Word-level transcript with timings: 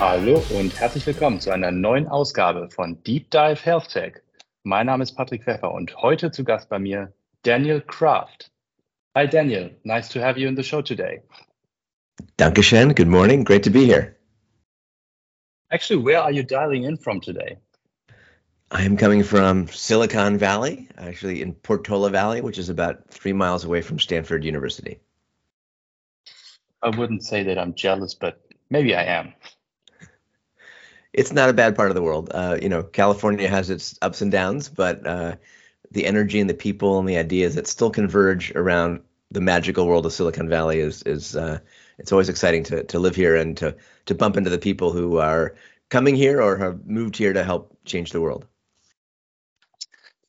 Hallo 0.00 0.42
und 0.50 0.78
herzlich 0.78 1.06
willkommen 1.06 1.40
zu 1.40 1.50
einer 1.50 1.70
neuen 1.70 2.06
Ausgabe 2.06 2.70
von 2.70 3.02
Deep 3.02 3.30
Dive 3.30 3.64
Health 3.64 3.88
Tech. 3.88 4.22
Mein 4.62 4.86
Name 4.86 5.02
ist 5.02 5.12
Patrick 5.16 5.44
Pfeffer 5.44 5.72
und 5.72 5.96
heute 5.96 6.30
zu 6.30 6.44
Gast 6.44 6.68
bei 6.68 6.78
mir 6.78 7.12
Daniel 7.42 7.80
Kraft. 7.80 8.50
Hi 9.16 9.26
Daniel, 9.26 9.76
nice 9.84 10.08
to 10.08 10.20
have 10.20 10.38
you 10.38 10.48
in 10.48 10.56
the 10.56 10.62
show 10.62 10.82
today. 10.82 11.22
Dankeschön, 12.36 12.94
good 12.94 13.08
morning, 13.08 13.44
great 13.44 13.64
to 13.64 13.70
be 13.70 13.86
here. 13.86 14.16
Actually, 15.70 16.04
where 16.04 16.22
are 16.22 16.32
you 16.32 16.42
dialing 16.42 16.84
in 16.84 16.96
from 16.96 17.20
today? 17.20 17.58
I 18.70 18.82
am 18.82 18.96
coming 18.96 19.22
from 19.22 19.68
Silicon 19.68 20.36
Valley, 20.36 20.88
actually 20.96 21.42
in 21.42 21.54
Portola 21.54 22.10
Valley, 22.10 22.40
which 22.40 22.58
is 22.58 22.68
about 22.68 23.08
three 23.08 23.32
miles 23.32 23.64
away 23.64 23.80
from 23.80 23.98
Stanford 23.98 24.44
University. 24.44 25.00
I 26.82 26.90
wouldn't 26.90 27.24
say 27.24 27.44
that 27.44 27.58
I'm 27.58 27.74
jealous, 27.74 28.14
but 28.14 28.40
maybe 28.70 28.94
I 28.94 29.04
am 29.04 29.32
it's 31.12 31.32
not 31.32 31.48
a 31.48 31.52
bad 31.52 31.74
part 31.74 31.90
of 31.90 31.94
the 31.94 32.02
world. 32.02 32.30
Uh, 32.32 32.58
you 32.60 32.68
know, 32.68 32.82
California 32.82 33.48
has 33.48 33.70
its 33.70 33.98
ups 34.02 34.22
and 34.22 34.30
downs, 34.30 34.68
but 34.68 35.06
uh, 35.06 35.34
the 35.90 36.06
energy 36.06 36.38
and 36.38 36.48
the 36.48 36.54
people 36.54 36.98
and 36.98 37.08
the 37.08 37.18
ideas 37.18 37.54
that 37.54 37.66
still 37.66 37.90
converge 37.90 38.52
around 38.54 39.00
the 39.30 39.40
magical 39.40 39.86
world 39.86 40.06
of 40.06 40.12
Silicon 40.12 40.48
Valley 40.48 40.78
is 40.78 41.02
is 41.02 41.34
uh, 41.36 41.58
it's 41.98 42.12
always 42.12 42.28
exciting 42.28 42.62
to 42.64 42.84
to 42.84 42.98
live 42.98 43.16
here 43.16 43.36
and 43.36 43.56
to 43.56 43.76
to 44.06 44.14
bump 44.14 44.36
into 44.36 44.50
the 44.50 44.58
people 44.58 44.92
who 44.92 45.18
are 45.18 45.56
coming 45.88 46.14
here 46.14 46.40
or 46.40 46.56
have 46.56 46.86
moved 46.86 47.16
here 47.16 47.32
to 47.32 47.42
help 47.42 47.76
change 47.84 48.12
the 48.12 48.20
world. 48.20 48.46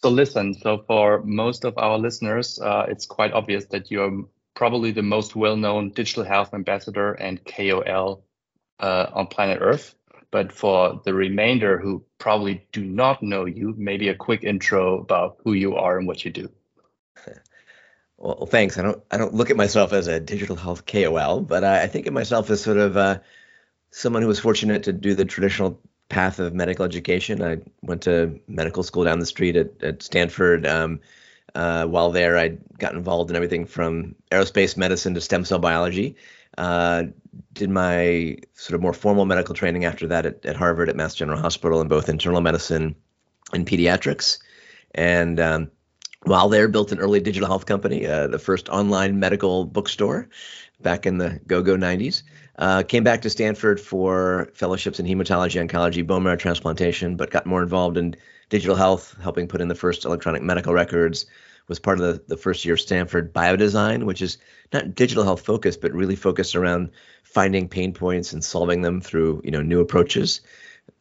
So 0.02 0.10
listen, 0.10 0.54
so 0.54 0.84
for 0.88 1.22
most 1.24 1.66
of 1.66 1.78
our 1.78 1.98
listeners, 1.98 2.60
uh, 2.60 2.86
it's 2.88 3.06
quite 3.06 3.34
obvious 3.34 3.66
that 3.66 3.92
you're 3.92 4.26
probably 4.54 4.92
the 4.92 5.04
most 5.04 5.36
well-known 5.36 5.90
digital 5.90 6.24
health 6.24 6.54
ambassador 6.54 7.14
and 7.14 7.44
KOL 7.44 8.24
uh, 8.80 9.06
on 9.14 9.28
planet 9.28 9.60
Earth. 9.62 9.96
But 10.32 10.52
for 10.54 11.02
the 11.04 11.14
remainder 11.14 11.80
who 11.80 12.04
probably 12.18 12.66
do 12.72 12.86
not 12.86 13.22
know 13.22 13.46
you, 13.46 13.74
maybe 13.78 14.10
a 14.10 14.16
quick 14.16 14.44
intro 14.44 15.00
about 15.00 15.38
who 15.44 15.54
you 15.54 15.76
are 15.76 15.98
and 15.98 16.08
what 16.08 16.24
you 16.24 16.32
do. 16.32 16.50
Well, 18.22 18.48
thanks. 18.48 18.78
I 18.78 18.82
don't 18.82 19.02
I 19.10 19.18
don't 19.18 19.34
look 19.34 19.50
at 19.50 19.56
myself 19.56 19.94
as 19.94 20.08
a 20.08 20.20
digital 20.20 20.58
health 20.58 20.86
KOL, 20.86 21.40
but 21.40 21.64
I, 21.64 21.84
I 21.84 21.88
think 21.88 22.06
of 22.06 22.12
myself 22.12 22.50
as 22.50 22.62
sort 22.62 22.76
of 22.76 22.98
uh, 22.98 23.20
someone 23.92 24.22
who 24.22 24.28
was 24.28 24.42
fortunate 24.42 24.84
to 24.84 24.92
do 24.92 25.16
the 25.16 25.24
traditional 25.24 25.80
path 26.10 26.40
of 26.40 26.54
medical 26.54 26.86
education. 26.86 27.42
I 27.42 27.60
went 27.82 28.02
to 28.04 28.40
medical 28.48 28.84
school 28.84 29.04
down 29.04 29.20
the 29.20 29.26
street 29.26 29.56
at, 29.56 29.82
at 29.82 30.04
Stanford. 30.04 30.66
Um, 30.66 31.00
uh, 31.56 31.86
while 31.86 32.12
there, 32.12 32.38
I 32.38 32.58
got 32.78 32.94
involved 32.94 33.30
in 33.30 33.36
everything 33.36 33.66
from 33.66 34.16
aerospace 34.32 34.76
medicine 34.76 35.14
to 35.14 35.22
stem 35.22 35.46
cell 35.46 35.60
biology. 35.60 36.16
Uh, 36.58 37.04
did 37.54 37.70
my 37.70 38.38
sort 38.54 38.76
of 38.76 38.82
more 38.82 38.94
formal 38.94 39.26
medical 39.26 39.56
training 39.56 39.86
after 39.86 40.08
that 40.08 40.26
at, 40.26 40.46
at, 40.46 40.56
Harvard 40.56 40.90
at 40.90 40.96
Mass 40.96 41.16
General 41.16 41.40
Hospital 41.40 41.80
in 41.80 41.88
both 41.88 42.10
internal 42.10 42.42
medicine 42.42 42.96
and 43.54 43.66
pediatrics. 43.66 44.40
And 44.96 45.40
um, 45.40 45.72
while 46.24 46.50
there, 46.50 46.68
built 46.68 46.92
an 46.92 47.00
early 47.00 47.20
digital 47.20 47.48
health 47.48 47.66
company, 47.66 48.06
uh, 48.06 48.28
the 48.28 48.40
first 48.40 48.68
online 48.70 49.20
medical 49.20 49.66
bookstore 49.66 50.28
back 50.82 51.06
in 51.06 51.18
the 51.18 51.40
go-go 51.48 51.76
90s. 51.76 52.24
Uh, 52.60 52.84
came 52.84 53.06
back 53.06 53.22
to 53.22 53.30
Stanford 53.30 53.80
for 53.80 54.50
fellowships 54.54 55.00
in 55.00 55.06
hematology, 55.06 55.66
oncology, 55.66 56.06
bone 56.06 56.24
marrow 56.24 56.36
transplantation, 56.36 57.16
but 57.16 57.32
got 57.32 57.46
more 57.46 57.64
involved 57.64 57.96
in 57.96 58.18
digital 58.50 58.76
health, 58.76 59.16
helping 59.22 59.48
put 59.48 59.62
in 59.62 59.70
the 59.70 59.76
first 59.76 60.04
electronic 60.04 60.42
medical 60.42 60.74
records, 60.74 61.26
was 61.70 61.80
part 61.80 62.02
of 62.02 62.06
the, 62.06 62.24
the 62.28 62.36
first 62.36 62.66
year 62.66 62.74
of 62.74 62.82
Stanford 62.82 63.32
Biodesign, 63.32 64.04
which 64.04 64.22
is 64.22 64.40
not 64.74 64.94
digital 64.94 65.24
health 65.24 65.46
focused, 65.46 65.80
but 65.80 65.94
really 65.94 66.18
focused 66.18 66.54
around 66.54 66.90
finding 67.24 67.70
pain 67.70 67.94
points 67.94 68.34
and 68.34 68.44
solving 68.44 68.82
them 68.82 69.00
through 69.00 69.42
you 69.46 69.52
know 69.52 69.62
new 69.62 69.80
approaches, 69.80 70.42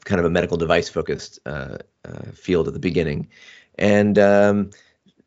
kind 0.04 0.20
of 0.20 0.26
a 0.26 0.30
medical 0.30 0.58
device 0.58 0.88
focused 0.88 1.40
uh, 1.44 1.78
uh, 2.04 2.30
field 2.34 2.69
at 2.69 2.75
the 2.75 2.80
beginning, 2.80 3.28
and 3.76 4.16
um, 4.16 4.70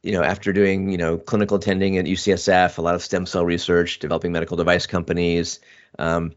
you 0.01 0.13
know 0.13 0.23
after 0.23 0.53
doing 0.53 0.89
you 0.91 0.97
know 0.97 1.17
clinical 1.17 1.57
attending 1.57 1.97
at 1.97 2.05
UCSF, 2.05 2.77
a 2.77 2.81
lot 2.81 2.95
of 2.95 3.01
stem 3.01 3.25
cell 3.25 3.43
research, 3.43 3.99
developing 3.99 4.31
medical 4.31 4.55
device 4.55 4.85
companies. 4.85 5.59
Um, 5.99 6.33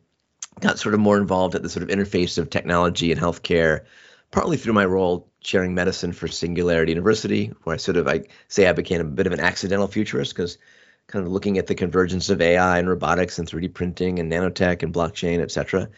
got 0.60 0.78
sort 0.78 0.94
of 0.94 1.00
more 1.00 1.18
involved 1.18 1.54
at 1.54 1.62
the 1.62 1.68
sort 1.68 1.82
of 1.82 1.88
interface 1.88 2.38
of 2.38 2.50
technology 2.50 3.10
and 3.10 3.20
healthcare, 3.20 3.84
partly 4.30 4.56
through 4.56 4.72
my 4.72 4.84
role 4.84 5.28
sharing 5.40 5.74
medicine 5.74 6.12
for 6.12 6.28
Singularity 6.28 6.92
University, 6.92 7.52
where 7.64 7.74
I 7.74 7.76
sort 7.76 7.96
of 7.96 8.08
I 8.08 8.24
say 8.48 8.66
I 8.66 8.72
became 8.72 9.00
a 9.00 9.04
bit 9.04 9.26
of 9.26 9.32
an 9.32 9.40
accidental 9.40 9.88
futurist 9.88 10.34
because 10.34 10.58
kind 11.06 11.24
of 11.24 11.30
looking 11.30 11.58
at 11.58 11.66
the 11.66 11.74
convergence 11.74 12.30
of 12.30 12.40
AI 12.40 12.78
and 12.78 12.88
robotics 12.88 13.38
and 13.38 13.48
3D 13.48 13.74
printing 13.74 14.18
and 14.18 14.32
nanotech 14.32 14.82
and 14.82 14.94
blockchain, 14.94 15.40
et 15.40 15.50
cetera. 15.50 15.88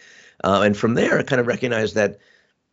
Uh, 0.42 0.62
and 0.62 0.76
from 0.76 0.94
there, 0.94 1.18
I 1.18 1.22
kind 1.22 1.40
of 1.40 1.46
recognized 1.46 1.94
that 1.94 2.18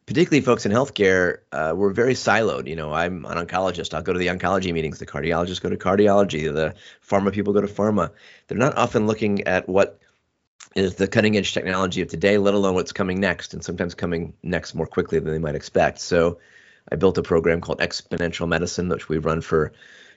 particularly 0.05 0.41
folks 0.41 0.65
in 0.65 0.71
healthcare 0.71 1.39
uh, 1.51 1.73
were 1.75 1.93
very 1.93 2.13
siloed. 2.13 2.67
You 2.67 2.75
know, 2.75 2.91
I'm 2.91 3.25
an 3.25 3.45
oncologist. 3.45 3.93
I'll 3.93 4.01
go 4.01 4.13
to 4.13 4.19
the 4.19 4.27
oncology 4.27 4.73
meetings. 4.73 4.99
The 4.99 5.05
cardiologists 5.05 5.61
go 5.61 5.69
to 5.69 5.77
cardiology. 5.77 6.51
The 6.53 6.75
pharma 7.07 7.31
people 7.31 7.53
go 7.53 7.61
to 7.61 7.67
pharma. 7.67 8.11
They're 8.47 8.57
not 8.57 8.77
often 8.77 9.07
looking 9.07 9.43
at 9.47 9.69
what 9.69 9.99
is 10.75 10.95
the 10.95 11.07
cutting 11.07 11.37
edge 11.37 11.53
technology 11.53 12.01
of 12.01 12.07
today, 12.07 12.37
let 12.37 12.53
alone 12.53 12.75
what's 12.75 12.91
coming 12.91 13.19
next, 13.19 13.53
and 13.53 13.63
sometimes 13.63 13.93
coming 13.93 14.33
next 14.43 14.73
more 14.73 14.87
quickly 14.87 15.19
than 15.19 15.31
they 15.31 15.39
might 15.39 15.55
expect. 15.55 15.99
So 15.99 16.39
I 16.91 16.95
built 16.95 17.17
a 17.17 17.23
program 17.23 17.61
called 17.61 17.79
Exponential 17.79 18.47
Medicine, 18.47 18.89
which 18.89 19.07
we've 19.09 19.25
run 19.25 19.41
for 19.41 19.73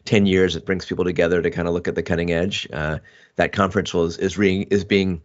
10 0.06 0.27
years. 0.27 0.56
It 0.56 0.67
brings 0.67 0.87
people 0.87 1.05
together 1.05 1.43
to 1.43 1.50
kind 1.50 1.69
of 1.69 1.75
look 1.75 1.89
at 1.89 1.94
the 1.94 2.03
cutting 2.03 2.33
edge. 2.33 2.67
Uh, 2.72 2.99
that 3.37 3.53
conference 3.53 3.93
was 3.93 4.17
is 4.19 4.39
re, 4.39 4.67
is 4.71 4.84
being 4.84 5.22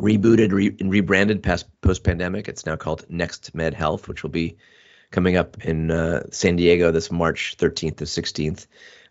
rebooted 0.00 0.52
re, 0.52 0.76
and 0.78 0.90
rebranded 0.90 1.42
post 1.42 2.04
pandemic. 2.04 2.48
It's 2.48 2.66
now 2.66 2.76
called 2.76 3.06
Next 3.08 3.54
Med 3.54 3.74
Health, 3.74 4.08
which 4.08 4.22
will 4.22 4.30
be 4.30 4.56
coming 5.10 5.36
up 5.36 5.64
in 5.64 5.90
uh, 5.90 6.24
San 6.30 6.56
Diego 6.56 6.90
this 6.90 7.10
March 7.10 7.56
13th 7.58 7.96
to 7.96 8.04
16th. 8.04 8.66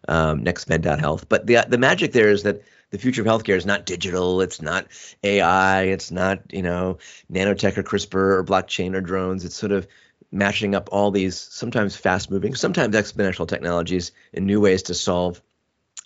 Um, 0.08 0.44
nextmed.health. 0.44 1.28
But 1.30 1.47
the 1.47 1.66
the 1.68 1.80
magic 1.80 2.12
there 2.12 2.30
is 2.30 2.44
that 2.44 2.62
the 2.96 3.02
future 3.02 3.22
of 3.22 3.28
healthcare 3.28 3.58
is 3.58 3.66
not 3.66 3.86
digital. 3.86 4.40
It's 4.40 4.62
not 4.62 4.88
AI. 5.22 5.84
It's 5.84 6.12
not 6.12 6.54
you 6.54 6.62
know 6.62 6.98
nanotech 7.32 7.78
or 7.78 7.84
CRISPR 7.84 8.38
or 8.38 8.44
blockchain 8.44 8.96
or 8.96 9.02
drones. 9.02 9.44
It's 9.44 9.56
sort 9.56 9.74
of 9.74 9.86
matching 10.32 10.76
up 10.76 10.88
all 10.94 11.12
these 11.12 11.38
sometimes 11.38 11.98
fast 11.98 12.32
moving, 12.32 12.56
sometimes 12.56 12.96
exponential 12.96 13.48
technologies 13.48 14.14
in 14.32 14.46
new 14.46 14.62
ways 14.62 14.84
to 14.84 14.94
solve 14.94 15.42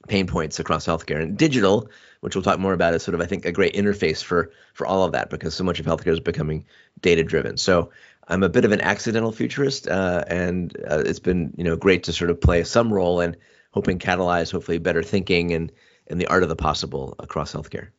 pain 0.08 0.26
points 0.26 0.60
across 0.60 0.88
healthcare. 0.88 1.22
And 1.22 1.38
digital, 1.38 1.90
which 2.22 2.36
we'll 2.36 2.44
talk 2.44 2.60
more 2.60 2.74
about, 2.74 2.96
is 2.96 3.04
sort 3.04 3.14
of 3.14 3.22
I 3.22 3.28
think 3.28 3.46
a 3.46 3.52
great 3.52 3.76
interface 3.76 4.24
for 4.24 4.52
for 4.74 4.88
all 4.88 5.04
of 5.04 5.12
that 5.12 5.30
because 5.30 5.54
so 5.54 5.64
much 5.64 5.80
of 5.80 5.86
healthcare 5.86 6.14
is 6.14 6.20
becoming 6.20 6.66
data 7.02 7.24
driven. 7.24 7.58
So 7.58 7.92
I'm 8.28 8.42
a 8.42 8.50
bit 8.50 8.66
of 8.66 8.72
an 8.72 8.82
accidental 8.82 9.32
futurist, 9.32 9.88
uh, 9.88 10.24
and 10.26 10.76
uh, 10.90 11.04
it's 11.06 11.20
been 11.20 11.54
you 11.56 11.64
know 11.64 11.76
great 11.76 12.02
to 12.06 12.14
sort 12.14 12.32
of 12.32 12.42
play 12.42 12.64
some 12.64 12.92
role 12.92 13.22
in 13.22 13.36
hoping 13.72 14.00
catalyze 14.00 14.52
hopefully 14.52 14.80
better 14.80 15.04
thinking 15.04 15.52
and 15.52 15.72
and 16.10 16.20
the 16.20 16.28
art 16.28 16.44
of 16.44 16.50
the 16.50 16.56
possible 16.56 17.16
across 17.20 17.54
healthcare 17.54 17.90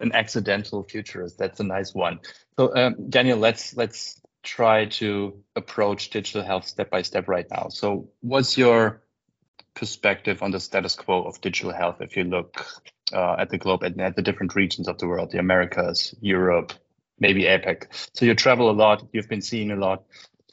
an 0.00 0.12
accidental 0.14 0.84
futurist. 0.84 1.38
That's 1.38 1.60
a 1.60 1.64
nice 1.64 1.94
one. 1.94 2.20
So 2.56 2.74
um, 2.76 3.10
Daniel, 3.10 3.38
let's 3.38 3.76
let's 3.76 4.20
try 4.42 4.86
to 4.86 5.42
approach 5.56 6.10
digital 6.10 6.42
health 6.42 6.66
step 6.66 6.90
by 6.90 7.02
step 7.02 7.28
right 7.28 7.46
now. 7.50 7.68
So, 7.68 8.08
what's 8.20 8.56
your 8.56 9.02
perspective 9.74 10.42
on 10.42 10.50
the 10.50 10.60
status 10.60 10.94
quo 10.96 11.22
of 11.22 11.40
digital 11.40 11.72
health 11.72 12.00
if 12.00 12.16
you 12.16 12.24
look 12.24 12.64
uh, 13.12 13.36
at 13.38 13.50
the 13.50 13.58
globe 13.58 13.82
and 13.82 14.00
at 14.00 14.16
the 14.16 14.22
different 14.22 14.54
regions 14.54 14.88
of 14.88 14.98
the 14.98 15.06
world, 15.06 15.30
the 15.30 15.38
Americas, 15.38 16.14
Europe, 16.20 16.72
maybe 17.18 17.42
APAC? 17.42 17.86
So, 18.14 18.24
you 18.24 18.34
travel 18.34 18.70
a 18.70 18.72
lot, 18.72 19.06
you've 19.12 19.28
been 19.28 19.42
seeing 19.42 19.70
a 19.70 19.76
lot. 19.76 20.04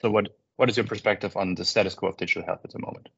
So, 0.02 0.10
what 0.10 0.36
what 0.58 0.70
is 0.70 0.78
your 0.78 0.86
perspective 0.86 1.36
on 1.38 1.56
the 1.56 1.66
status 1.66 1.96
quo 1.96 2.10
of 2.10 2.18
digital 2.18 2.46
health 2.46 2.62
at 2.64 2.72
the 2.72 2.80
moment? 2.80 3.10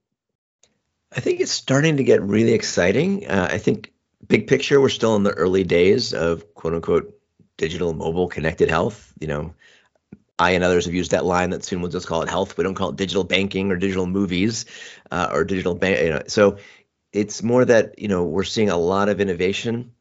I 1.16 1.20
think 1.20 1.40
it's 1.40 1.52
starting 1.52 1.98
to 1.98 2.04
get 2.04 2.22
really 2.22 2.54
exciting. 2.54 3.28
Uh, 3.28 3.48
I 3.52 3.58
think 3.58 3.94
big 4.28 4.48
picture, 4.48 4.82
we're 4.82 4.90
still 4.90 5.16
in 5.16 5.24
the 5.24 5.32
early 5.32 5.64
days 5.64 6.14
of 6.14 6.54
quote 6.54 6.74
unquote 6.74 7.14
digital 7.58 7.94
mobile 7.94 8.28
connected 8.28 8.70
health. 8.70 9.14
You 9.20 9.28
know, 9.28 9.54
I 10.40 10.52
and 10.52 10.64
others 10.64 10.86
have 10.86 10.94
used 10.94 11.12
that 11.12 11.26
line 11.26 11.52
that 11.52 11.64
soon 11.64 11.82
we'll 11.82 11.92
just 11.92 12.08
call 12.08 12.22
it 12.22 12.30
health. 12.30 12.58
We 12.58 12.64
don't 12.64 12.76
call 12.76 12.90
it 12.90 12.96
digital 12.96 13.24
banking 13.24 13.72
or 13.72 13.78
digital 13.78 14.06
movies 14.06 14.66
uh, 15.12 15.30
or 15.32 15.44
digital 15.44 15.76
bank. 15.76 16.00
You 16.02 16.10
know, 16.10 16.24
so 16.28 16.58
it's 17.14 17.42
more 17.42 17.66
that 17.66 18.00
you 18.00 18.08
know 18.08 18.26
we're 18.26 18.44
seeing 18.44 18.70
a 18.70 18.78
lot 18.78 19.10
of 19.10 19.22
innovation, 19.22 19.94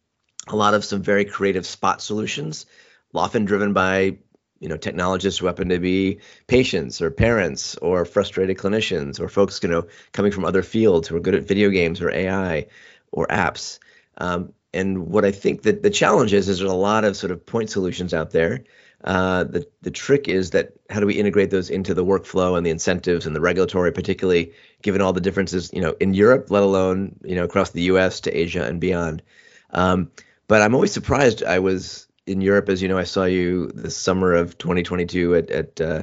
a 0.49 0.57
lot 0.57 0.75
of 0.75 0.85
some 0.85 1.03
very 1.03 1.25
creative 1.25 1.67
spot 1.67 2.03
solutions, 2.03 2.67
often 3.15 3.45
driven 3.45 3.73
by 3.73 4.19
you 4.61 4.69
know 4.69 4.77
technologists 4.77 5.39
who 5.41 5.47
happen 5.47 5.69
to 5.69 5.79
be 5.79 6.21
patients 6.47 7.03
or 7.03 7.11
parents 7.11 7.77
or 7.77 8.05
frustrated 8.05 8.57
clinicians 8.59 9.21
or 9.21 9.29
folks 9.29 9.61
you 9.63 9.69
know 9.69 9.87
coming 10.13 10.33
from 10.33 10.45
other 10.45 10.63
fields 10.63 11.09
who 11.09 11.17
are 11.17 11.21
good 11.21 11.35
at 11.35 11.45
video 11.45 11.71
games 11.71 12.01
or 12.01 12.11
AI 12.11 12.67
or 13.13 13.27
apps. 13.29 13.79
Um, 14.19 14.53
and 14.73 15.09
what 15.09 15.25
I 15.25 15.31
think 15.31 15.63
that 15.63 15.83
the 15.83 15.91
challenge 15.91 16.33
is 16.33 16.49
is 16.49 16.59
there's 16.59 16.71
a 16.71 16.75
lot 16.75 17.05
of 17.05 17.17
sort 17.17 17.31
of 17.31 17.45
point 17.47 17.71
solutions 17.71 18.13
out 18.15 18.31
there 18.31 18.65
Uh, 19.05 19.45
the 19.45 19.67
the 19.83 19.91
trick 19.91 20.27
is 20.27 20.51
that 20.51 20.73
how 20.91 21.01
do 21.01 21.07
we 21.07 21.15
integrate 21.15 21.51
those 21.51 21.71
into 21.71 21.95
the 21.95 22.05
workflow 22.05 22.57
and 22.57 22.65
the 22.67 22.71
incentives 22.71 23.27
and 23.27 23.37
the 23.37 23.41
regulatory, 23.41 23.93
particularly 23.93 24.53
given 24.83 25.01
all 25.01 25.13
the 25.13 25.21
differences, 25.21 25.71
you 25.73 25.81
know, 25.81 25.95
in 26.01 26.15
Europe, 26.15 26.51
let 26.51 26.63
alone 26.63 27.15
you 27.23 27.37
know 27.37 27.45
across 27.45 27.71
the 27.71 27.83
U.S. 27.83 28.21
to 28.23 28.37
Asia 28.37 28.65
and 28.65 28.81
beyond. 28.81 29.23
Um, 29.71 30.11
but 30.49 30.63
I'm 30.63 30.75
always 30.75 30.93
surprised. 30.93 31.43
I 31.45 31.59
was 31.59 32.06
in 32.27 32.41
Europe, 32.41 32.69
as 32.69 32.83
you 32.83 32.89
know, 32.89 32.99
I 32.99 33.05
saw 33.05 33.25
you 33.25 33.69
the 33.69 33.91
summer 33.91 34.33
of 34.33 34.59
2022 34.59 35.35
at 35.37 35.51
at 35.51 35.81
uh, 35.81 36.03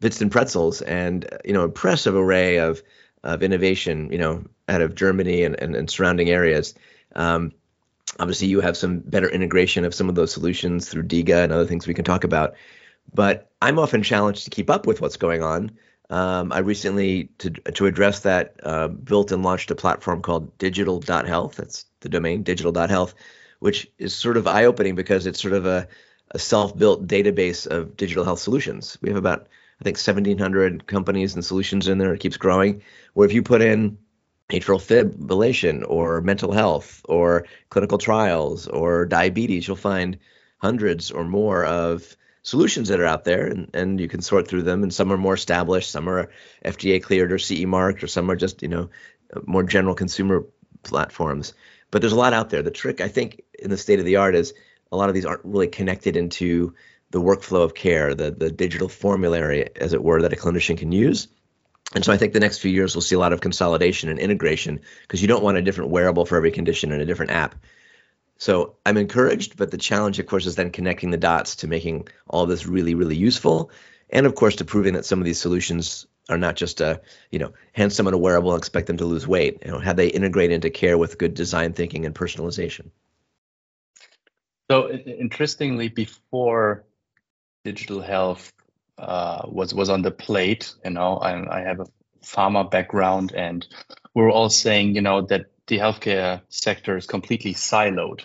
Bits 0.00 0.20
and 0.20 0.30
Pretzels, 0.30 0.82
and 0.82 1.26
you 1.44 1.52
know, 1.52 1.64
impressive 1.64 2.14
array 2.14 2.58
of 2.58 2.82
of 3.22 3.42
innovation, 3.42 4.10
you 4.12 4.18
know, 4.18 4.44
out 4.68 4.82
of 4.82 4.94
Germany 4.94 5.44
and 5.44 5.60
and, 5.60 5.74
and 5.74 5.90
surrounding 5.90 6.30
areas. 6.30 6.74
Um, 7.14 7.52
obviously, 8.18 8.48
you 8.48 8.60
have 8.60 8.76
some 8.76 9.00
better 9.00 9.28
integration 9.28 9.84
of 9.84 9.94
some 9.94 10.08
of 10.08 10.14
those 10.14 10.32
solutions 10.32 10.88
through 10.88 11.04
DIGA 11.04 11.44
and 11.44 11.52
other 11.52 11.66
things 11.66 11.86
we 11.86 11.94
can 11.94 12.04
talk 12.04 12.24
about. 12.24 12.54
But 13.12 13.50
I'm 13.60 13.78
often 13.78 14.02
challenged 14.02 14.44
to 14.44 14.50
keep 14.50 14.70
up 14.70 14.86
with 14.86 15.00
what's 15.00 15.16
going 15.16 15.42
on. 15.42 15.72
Um, 16.10 16.52
I 16.52 16.58
recently, 16.58 17.24
to 17.38 17.50
to 17.50 17.86
address 17.86 18.20
that, 18.20 18.56
uh, 18.62 18.88
built 18.88 19.32
and 19.32 19.42
launched 19.42 19.70
a 19.70 19.74
platform 19.74 20.22
called 20.22 20.56
Digital.health. 20.58 21.56
That's 21.56 21.86
the 22.00 22.08
domain, 22.08 22.42
Digital.health, 22.42 23.14
which 23.64 23.90
is 23.96 24.14
sort 24.14 24.36
of 24.36 24.46
eye-opening 24.46 24.94
because 24.94 25.24
it's 25.24 25.40
sort 25.40 25.54
of 25.54 25.64
a, 25.64 25.88
a 26.32 26.38
self-built 26.38 27.06
database 27.06 27.66
of 27.66 27.96
digital 27.96 28.22
health 28.22 28.38
solutions. 28.38 28.98
We 29.00 29.08
have 29.08 29.16
about 29.16 29.48
I 29.80 29.84
think 29.84 29.96
1,700 29.96 30.86
companies 30.86 31.34
and 31.34 31.42
solutions 31.42 31.88
in 31.88 31.96
there. 31.96 32.12
It 32.12 32.20
keeps 32.20 32.36
growing. 32.36 32.82
Where 33.14 33.26
if 33.26 33.32
you 33.32 33.42
put 33.42 33.62
in 33.62 33.96
atrial 34.50 34.82
fibrillation 34.82 35.82
or 35.88 36.20
mental 36.20 36.52
health 36.52 37.00
or 37.08 37.46
clinical 37.70 37.96
trials 37.96 38.68
or 38.68 39.06
diabetes, 39.06 39.66
you'll 39.66 39.78
find 39.78 40.18
hundreds 40.58 41.10
or 41.10 41.24
more 41.24 41.64
of 41.64 42.18
solutions 42.42 42.88
that 42.88 43.00
are 43.00 43.06
out 43.06 43.24
there 43.24 43.46
and, 43.46 43.70
and 43.72 43.98
you 43.98 44.08
can 44.08 44.20
sort 44.20 44.46
through 44.46 44.64
them 44.64 44.82
and 44.82 44.92
some 44.92 45.10
are 45.10 45.16
more 45.16 45.32
established 45.32 45.90
some 45.90 46.10
are 46.10 46.28
fda 46.62 47.02
cleared 47.02 47.32
or 47.32 47.38
ce 47.38 47.64
marked 47.64 48.04
or 48.04 48.06
some 48.06 48.30
are 48.30 48.36
just 48.36 48.60
you 48.60 48.68
know 48.68 48.90
more 49.46 49.62
general 49.62 49.94
consumer 49.94 50.44
platforms 50.82 51.54
but 51.90 52.02
there's 52.02 52.12
a 52.12 52.16
lot 52.16 52.34
out 52.34 52.50
there 52.50 52.62
the 52.62 52.70
trick 52.70 53.00
i 53.00 53.08
think 53.08 53.40
in 53.64 53.70
the 53.70 53.78
state 53.78 53.98
of 53.98 54.04
the 54.04 54.16
art 54.16 54.34
is 54.34 54.54
a 54.92 54.96
lot 54.96 55.08
of 55.08 55.14
these 55.14 55.26
aren't 55.26 55.44
really 55.44 55.68
connected 55.68 56.16
into 56.16 56.74
the 57.10 57.20
workflow 57.20 57.62
of 57.62 57.74
care, 57.74 58.14
the 58.14 58.30
the 58.30 58.50
digital 58.50 58.88
formulary, 58.88 59.68
as 59.76 59.92
it 59.92 60.02
were, 60.02 60.22
that 60.22 60.32
a 60.32 60.36
clinician 60.36 60.78
can 60.78 60.92
use. 60.92 61.28
And 61.94 62.04
so 62.04 62.12
I 62.12 62.16
think 62.16 62.32
the 62.32 62.40
next 62.40 62.58
few 62.58 62.70
years 62.70 62.94
we'll 62.94 63.02
see 63.02 63.14
a 63.14 63.18
lot 63.18 63.32
of 63.32 63.40
consolidation 63.40 64.08
and 64.08 64.18
integration 64.18 64.80
because 65.02 65.22
you 65.22 65.28
don't 65.28 65.44
want 65.44 65.58
a 65.58 65.62
different 65.62 65.90
wearable 65.90 66.26
for 66.26 66.36
every 66.36 66.50
condition 66.50 66.92
and 66.92 67.00
a 67.00 67.06
different 67.06 67.32
app. 67.32 67.54
So 68.36 68.76
I'm 68.84 68.96
encouraged, 68.96 69.56
but 69.56 69.70
the 69.70 69.78
challenge, 69.78 70.18
of 70.18 70.26
course, 70.26 70.46
is 70.46 70.56
then 70.56 70.70
connecting 70.70 71.10
the 71.10 71.16
dots 71.16 71.56
to 71.56 71.68
making 71.68 72.08
all 72.28 72.46
this 72.46 72.66
really, 72.66 72.94
really 72.94 73.16
useful, 73.16 73.70
and 74.10 74.26
of 74.26 74.34
course 74.34 74.56
to 74.56 74.64
proving 74.64 74.94
that 74.94 75.04
some 75.04 75.20
of 75.20 75.24
these 75.24 75.40
solutions 75.40 76.06
are 76.28 76.38
not 76.38 76.56
just 76.56 76.80
a 76.80 77.02
you 77.30 77.38
know 77.38 77.52
hand 77.72 77.92
someone 77.92 78.14
a 78.14 78.18
wearable 78.18 78.52
and 78.52 78.58
expect 78.58 78.86
them 78.86 78.96
to 78.96 79.04
lose 79.04 79.26
weight. 79.26 79.62
You 79.64 79.72
know, 79.72 79.78
how 79.78 79.92
they 79.92 80.08
integrate 80.08 80.50
into 80.50 80.70
care 80.70 80.98
with 80.98 81.18
good 81.18 81.34
design 81.34 81.74
thinking 81.74 82.06
and 82.06 82.14
personalization. 82.14 82.90
So 84.70 84.90
interestingly, 84.90 85.88
before 85.88 86.84
digital 87.64 88.00
health 88.00 88.52
uh, 88.98 89.42
was 89.46 89.74
was 89.74 89.90
on 89.90 90.02
the 90.02 90.10
plate. 90.10 90.72
You 90.84 90.90
know, 90.92 91.16
I, 91.16 91.58
I 91.58 91.60
have 91.62 91.80
a 91.80 91.86
pharma 92.22 92.70
background, 92.70 93.32
and 93.34 93.66
we're 94.14 94.30
all 94.30 94.50
saying, 94.50 94.94
you 94.94 95.02
know, 95.02 95.22
that 95.22 95.46
the 95.66 95.78
healthcare 95.78 96.42
sector 96.48 96.96
is 96.96 97.06
completely 97.06 97.54
siloed. 97.54 98.24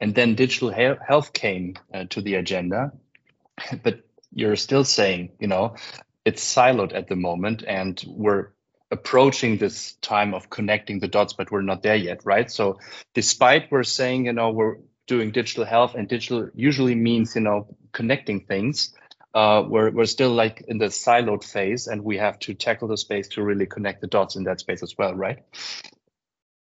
And 0.00 0.14
then 0.14 0.34
digital 0.34 0.70
he- 0.70 1.04
health 1.06 1.32
came 1.32 1.76
uh, 1.92 2.04
to 2.10 2.22
the 2.22 2.34
agenda, 2.36 2.92
but 3.82 4.00
you're 4.32 4.56
still 4.56 4.84
saying, 4.84 5.32
you 5.38 5.46
know, 5.46 5.76
it's 6.24 6.42
siloed 6.42 6.94
at 6.94 7.08
the 7.08 7.16
moment, 7.16 7.62
and 7.66 8.02
we're 8.06 8.48
approaching 8.90 9.56
this 9.56 9.92
time 10.00 10.34
of 10.34 10.50
connecting 10.50 10.98
the 10.98 11.06
dots, 11.06 11.34
but 11.34 11.52
we're 11.52 11.62
not 11.62 11.82
there 11.82 11.96
yet, 11.96 12.22
right? 12.24 12.50
So, 12.50 12.80
despite 13.14 13.70
we're 13.70 13.84
saying, 13.84 14.26
you 14.26 14.32
know, 14.32 14.50
we're 14.50 14.78
doing 15.10 15.32
digital 15.32 15.64
health, 15.64 15.96
and 15.96 16.08
digital 16.08 16.48
usually 16.54 16.94
means 16.94 17.34
you 17.34 17.42
know 17.42 17.66
connecting 17.92 18.46
things. 18.46 18.94
Uh, 19.34 19.64
we're 19.66 19.90
we're 19.90 20.06
still 20.06 20.30
like 20.30 20.62
in 20.68 20.78
the 20.78 20.86
siloed 20.86 21.42
phase, 21.42 21.88
and 21.88 22.04
we 22.04 22.16
have 22.18 22.38
to 22.38 22.54
tackle 22.54 22.86
the 22.86 22.96
space 22.96 23.26
to 23.28 23.42
really 23.42 23.66
connect 23.66 24.00
the 24.00 24.06
dots 24.06 24.36
in 24.36 24.44
that 24.44 24.60
space 24.60 24.84
as 24.84 24.96
well, 24.96 25.14
right? 25.14 25.40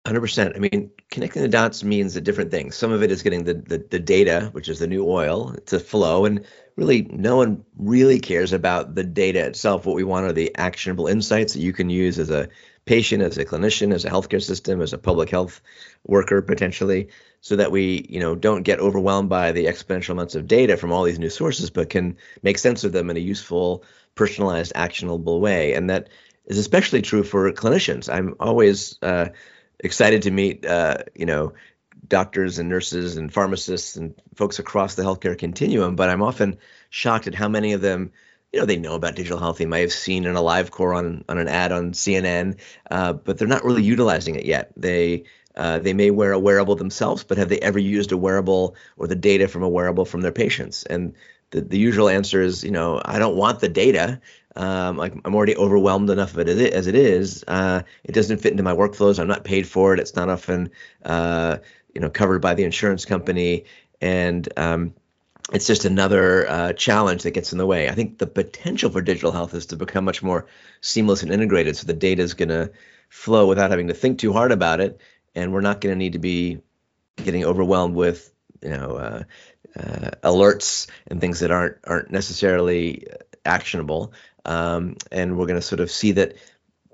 Hundred 0.06 0.22
percent. 0.22 0.56
I 0.56 0.58
mean, 0.58 0.90
connecting 1.10 1.42
the 1.42 1.48
dots 1.48 1.84
means 1.84 2.16
a 2.16 2.22
different 2.22 2.50
thing 2.50 2.72
Some 2.72 2.92
of 2.92 3.02
it 3.02 3.10
is 3.10 3.22
getting 3.22 3.44
the, 3.44 3.54
the 3.54 3.78
the 3.90 3.98
data, 3.98 4.48
which 4.52 4.70
is 4.70 4.78
the 4.78 4.86
new 4.86 5.06
oil, 5.06 5.54
to 5.66 5.78
flow, 5.78 6.24
and 6.24 6.46
really, 6.76 7.02
no 7.02 7.36
one 7.36 7.62
really 7.76 8.20
cares 8.20 8.54
about 8.54 8.94
the 8.94 9.04
data 9.04 9.44
itself. 9.44 9.84
What 9.84 9.96
we 9.96 10.04
want 10.04 10.24
are 10.24 10.32
the 10.32 10.56
actionable 10.56 11.08
insights 11.08 11.52
that 11.52 11.60
you 11.60 11.74
can 11.74 11.90
use 11.90 12.18
as 12.18 12.30
a 12.30 12.48
patient, 12.90 13.22
as 13.22 13.38
a 13.38 13.44
clinician, 13.44 13.94
as 13.94 14.04
a 14.04 14.10
healthcare 14.10 14.42
system, 14.42 14.82
as 14.82 14.92
a 14.92 14.98
public 14.98 15.30
health 15.30 15.62
worker 16.04 16.42
potentially 16.42 17.06
so 17.40 17.54
that 17.54 17.70
we 17.70 18.04
you 18.08 18.18
know 18.18 18.34
don't 18.34 18.64
get 18.64 18.80
overwhelmed 18.80 19.28
by 19.28 19.52
the 19.52 19.66
exponential 19.66 20.10
amounts 20.10 20.34
of 20.34 20.48
data 20.48 20.76
from 20.76 20.90
all 20.90 21.04
these 21.04 21.20
new 21.20 21.30
sources 21.30 21.70
but 21.70 21.88
can 21.88 22.16
make 22.42 22.58
sense 22.58 22.82
of 22.82 22.90
them 22.90 23.08
in 23.08 23.16
a 23.16 23.20
useful 23.20 23.84
personalized 24.16 24.72
actionable 24.74 25.40
way. 25.40 25.74
And 25.74 25.88
that 25.88 26.08
is 26.46 26.58
especially 26.58 27.00
true 27.00 27.22
for 27.22 27.52
clinicians. 27.52 28.12
I'm 28.12 28.34
always 28.40 28.98
uh, 29.02 29.28
excited 29.78 30.22
to 30.22 30.32
meet 30.32 30.66
uh, 30.66 31.04
you 31.14 31.26
know 31.26 31.52
doctors 32.08 32.58
and 32.58 32.68
nurses 32.68 33.16
and 33.16 33.32
pharmacists 33.32 33.94
and 33.94 34.20
folks 34.34 34.58
across 34.58 34.96
the 34.96 35.02
healthcare 35.02 35.36
continuum 35.36 35.96
but 35.96 36.08
i'm 36.08 36.22
often 36.22 36.56
shocked 36.88 37.26
at 37.26 37.34
how 37.34 37.46
many 37.46 37.74
of 37.74 37.82
them 37.82 38.10
you 38.52 38.60
know 38.60 38.66
they 38.66 38.76
know 38.76 38.94
about 38.94 39.14
digital 39.14 39.38
health 39.38 39.58
they 39.58 39.66
might 39.66 39.80
have 39.80 39.92
seen 39.92 40.24
in 40.24 40.36
a 40.36 40.40
AliveCor 40.40 40.96
on 40.96 41.24
on 41.28 41.38
an 41.38 41.48
ad 41.48 41.72
on 41.72 41.92
cnn 41.92 42.58
uh, 42.90 43.12
but 43.12 43.38
they're 43.38 43.48
not 43.48 43.64
really 43.64 43.82
utilizing 43.82 44.34
it 44.34 44.44
yet 44.44 44.72
they 44.76 45.24
uh, 45.56 45.78
they 45.78 45.92
may 45.92 46.10
wear 46.10 46.32
a 46.32 46.38
wearable 46.38 46.76
themselves, 46.76 47.24
but 47.24 47.36
have 47.36 47.48
they 47.48 47.58
ever 47.58 47.78
used 47.78 48.12
a 48.12 48.16
wearable 48.16 48.76
or 48.96 49.06
the 49.06 49.16
data 49.16 49.48
from 49.48 49.62
a 49.62 49.68
wearable 49.68 50.04
from 50.04 50.20
their 50.20 50.32
patients? 50.32 50.84
And 50.84 51.14
the, 51.50 51.60
the 51.60 51.78
usual 51.78 52.08
answer 52.08 52.40
is, 52.40 52.62
you 52.62 52.70
know, 52.70 53.02
I 53.04 53.18
don't 53.18 53.36
want 53.36 53.60
the 53.60 53.68
data. 53.68 54.20
Um, 54.56 54.96
like 54.96 55.12
I'm 55.24 55.34
already 55.34 55.56
overwhelmed 55.56 56.10
enough 56.10 56.32
of 56.32 56.48
it 56.48 56.72
as 56.72 56.86
it 56.86 56.94
is. 56.94 57.44
Uh, 57.46 57.82
it 58.04 58.12
doesn't 58.12 58.38
fit 58.38 58.52
into 58.52 58.62
my 58.62 58.74
workflows. 58.74 59.18
I'm 59.18 59.28
not 59.28 59.44
paid 59.44 59.66
for 59.66 59.92
it. 59.92 60.00
It's 60.00 60.16
not 60.16 60.28
often, 60.28 60.70
uh, 61.04 61.58
you 61.94 62.00
know, 62.00 62.10
covered 62.10 62.40
by 62.40 62.54
the 62.54 62.64
insurance 62.64 63.04
company, 63.04 63.64
and 64.00 64.48
um, 64.56 64.94
it's 65.52 65.66
just 65.66 65.84
another 65.84 66.48
uh, 66.48 66.72
challenge 66.72 67.24
that 67.24 67.32
gets 67.32 67.52
in 67.52 67.58
the 67.58 67.66
way. 67.66 67.88
I 67.88 67.92
think 67.92 68.18
the 68.18 68.26
potential 68.26 68.90
for 68.90 69.02
digital 69.02 69.32
health 69.32 69.54
is 69.54 69.66
to 69.66 69.76
become 69.76 70.04
much 70.04 70.22
more 70.22 70.46
seamless 70.80 71.22
and 71.22 71.32
integrated, 71.32 71.76
so 71.76 71.86
the 71.86 71.92
data 71.92 72.22
is 72.22 72.34
going 72.34 72.50
to 72.50 72.70
flow 73.08 73.48
without 73.48 73.70
having 73.70 73.88
to 73.88 73.94
think 73.94 74.18
too 74.18 74.32
hard 74.32 74.52
about 74.52 74.80
it 74.80 75.00
and 75.34 75.52
we're 75.52 75.60
not 75.60 75.80
going 75.80 75.92
to 75.92 75.98
need 75.98 76.14
to 76.14 76.18
be 76.18 76.60
getting 77.16 77.44
overwhelmed 77.44 77.94
with 77.94 78.32
you 78.62 78.70
know 78.70 78.96
uh, 78.96 79.22
uh, 79.76 80.10
alerts 80.22 80.88
and 81.06 81.20
things 81.20 81.40
that 81.40 81.50
aren't 81.50 81.76
aren't 81.84 82.10
necessarily 82.10 83.06
actionable. 83.44 84.12
Um, 84.44 84.96
and 85.12 85.36
we're 85.36 85.46
going 85.46 85.60
to 85.60 85.66
sort 85.66 85.80
of 85.80 85.90
see 85.90 86.12
that 86.12 86.36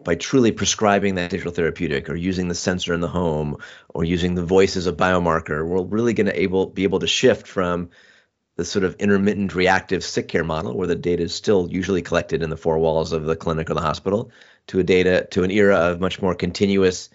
by 0.02 0.14
truly 0.14 0.52
prescribing 0.52 1.16
that 1.16 1.30
digital 1.30 1.52
therapeutic 1.52 2.08
or 2.08 2.14
using 2.14 2.48
the 2.48 2.54
sensor 2.54 2.92
in 2.92 3.00
the 3.00 3.08
home 3.08 3.56
or 3.88 4.04
using 4.04 4.34
the 4.34 4.44
voice 4.44 4.76
as 4.76 4.86
a 4.86 4.92
biomarker, 4.92 5.66
we're 5.66 5.82
really 5.82 6.12
going 6.12 6.26
to 6.26 6.40
able 6.40 6.66
be 6.66 6.84
able 6.84 7.00
to 7.00 7.06
shift 7.06 7.46
from 7.46 7.90
the 8.56 8.64
sort 8.64 8.84
of 8.84 8.96
intermittent 8.96 9.54
reactive 9.54 10.02
sick 10.02 10.28
care 10.28 10.44
model 10.44 10.76
where 10.76 10.86
the 10.86 10.96
data 10.96 11.22
is 11.22 11.34
still 11.34 11.68
usually 11.70 12.02
collected 12.02 12.42
in 12.42 12.50
the 12.50 12.56
four 12.56 12.78
walls 12.78 13.12
of 13.12 13.24
the 13.24 13.36
clinic 13.36 13.70
or 13.70 13.74
the 13.74 13.80
hospital 13.80 14.30
to 14.66 14.78
a 14.78 14.82
data 14.82 15.26
to 15.30 15.44
an 15.44 15.50
era 15.50 15.76
of 15.76 16.00
much 16.00 16.20
more 16.20 16.34
continuous 16.34 17.10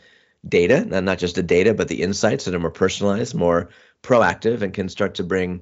data, 0.47 0.87
and 0.91 1.05
not 1.05 1.19
just 1.19 1.35
the 1.35 1.43
data, 1.43 1.73
but 1.73 1.87
the 1.87 2.01
insights 2.01 2.45
that 2.45 2.55
are 2.55 2.59
more 2.59 2.71
personalized, 2.71 3.35
more 3.35 3.69
proactive, 4.01 4.61
and 4.61 4.73
can 4.73 4.89
start 4.89 5.15
to 5.15 5.23
bring 5.23 5.61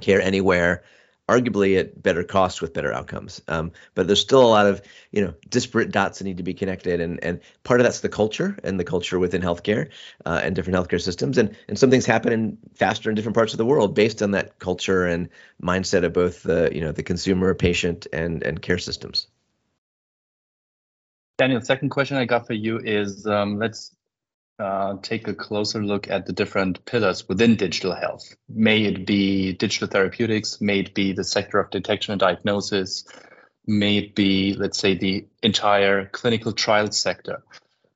care 0.00 0.20
anywhere, 0.20 0.82
arguably 1.30 1.78
at 1.78 2.02
better 2.02 2.24
cost 2.24 2.60
with 2.60 2.74
better 2.74 2.92
outcomes. 2.92 3.40
Um, 3.46 3.72
but 3.94 4.06
there's 4.06 4.20
still 4.20 4.42
a 4.42 4.48
lot 4.48 4.66
of 4.66 4.82
you 5.12 5.22
know 5.22 5.34
disparate 5.48 5.92
dots 5.92 6.18
that 6.18 6.24
need 6.24 6.38
to 6.38 6.42
be 6.42 6.54
connected, 6.54 7.00
and 7.00 7.22
and 7.22 7.40
part 7.62 7.80
of 7.80 7.84
that's 7.84 8.00
the 8.00 8.08
culture 8.08 8.58
and 8.64 8.78
the 8.78 8.84
culture 8.84 9.18
within 9.18 9.42
healthcare 9.42 9.90
uh, 10.26 10.40
and 10.42 10.56
different 10.56 10.78
healthcare 10.78 11.00
systems, 11.00 11.38
and 11.38 11.56
and 11.68 11.78
some 11.78 11.90
things 11.90 12.06
happen 12.06 12.32
in 12.32 12.58
faster 12.74 13.08
in 13.10 13.16
different 13.16 13.36
parts 13.36 13.54
of 13.54 13.58
the 13.58 13.66
world 13.66 13.94
based 13.94 14.22
on 14.22 14.32
that 14.32 14.58
culture 14.58 15.06
and 15.06 15.28
mindset 15.62 16.04
of 16.04 16.12
both 16.12 16.42
the 16.42 16.70
you 16.72 16.80
know 16.80 16.92
the 16.92 17.02
consumer, 17.02 17.54
patient, 17.54 18.06
and 18.12 18.42
and 18.42 18.60
care 18.60 18.78
systems. 18.78 19.28
Daniel, 21.38 21.60
second 21.62 21.88
question 21.88 22.18
I 22.18 22.26
got 22.26 22.46
for 22.46 22.52
you 22.52 22.78
is 22.78 23.26
um, 23.26 23.58
let's 23.58 23.96
uh, 24.60 24.96
take 25.00 25.26
a 25.26 25.34
closer 25.34 25.82
look 25.82 26.10
at 26.10 26.26
the 26.26 26.32
different 26.32 26.84
pillars 26.84 27.28
within 27.28 27.56
digital 27.56 27.94
health. 27.94 28.34
May 28.48 28.82
it 28.82 29.06
be 29.06 29.54
digital 29.54 29.88
therapeutics, 29.88 30.60
may 30.60 30.80
it 30.80 30.94
be 30.94 31.12
the 31.12 31.24
sector 31.24 31.58
of 31.58 31.70
detection 31.70 32.12
and 32.12 32.20
diagnosis, 32.20 33.04
may 33.66 33.98
it 33.98 34.14
be, 34.14 34.54
let's 34.54 34.78
say, 34.78 34.96
the 34.96 35.26
entire 35.42 36.06
clinical 36.06 36.52
trial 36.52 36.90
sector. 36.92 37.42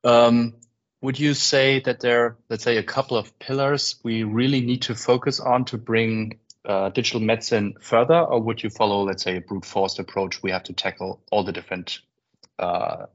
Um, 0.02 0.54
would 1.02 1.18
you 1.18 1.34
say 1.34 1.80
that 1.80 2.00
there, 2.00 2.38
let's 2.48 2.64
say, 2.64 2.78
a 2.78 2.82
couple 2.82 3.18
of 3.18 3.38
pillars 3.38 3.96
we 4.02 4.22
really 4.22 4.62
need 4.62 4.82
to 4.82 4.94
focus 4.94 5.40
on 5.40 5.66
to 5.66 5.76
bring 5.76 6.38
uh, 6.64 6.88
digital 6.88 7.20
medicine 7.20 7.74
further, 7.80 8.18
or 8.18 8.40
would 8.40 8.62
you 8.62 8.70
follow, 8.70 9.04
let's 9.04 9.22
say, 9.22 9.36
a 9.36 9.40
brute 9.42 9.66
force 9.66 9.98
approach? 9.98 10.42
We 10.42 10.50
have 10.52 10.64
to 10.64 10.72
tackle 10.72 11.20
all 11.30 11.44
the 11.44 11.52
different 11.52 11.98
uh, 12.58 13.06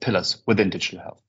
pillars 0.00 0.42
within 0.46 0.70
digital 0.70 1.00
health. 1.00 1.22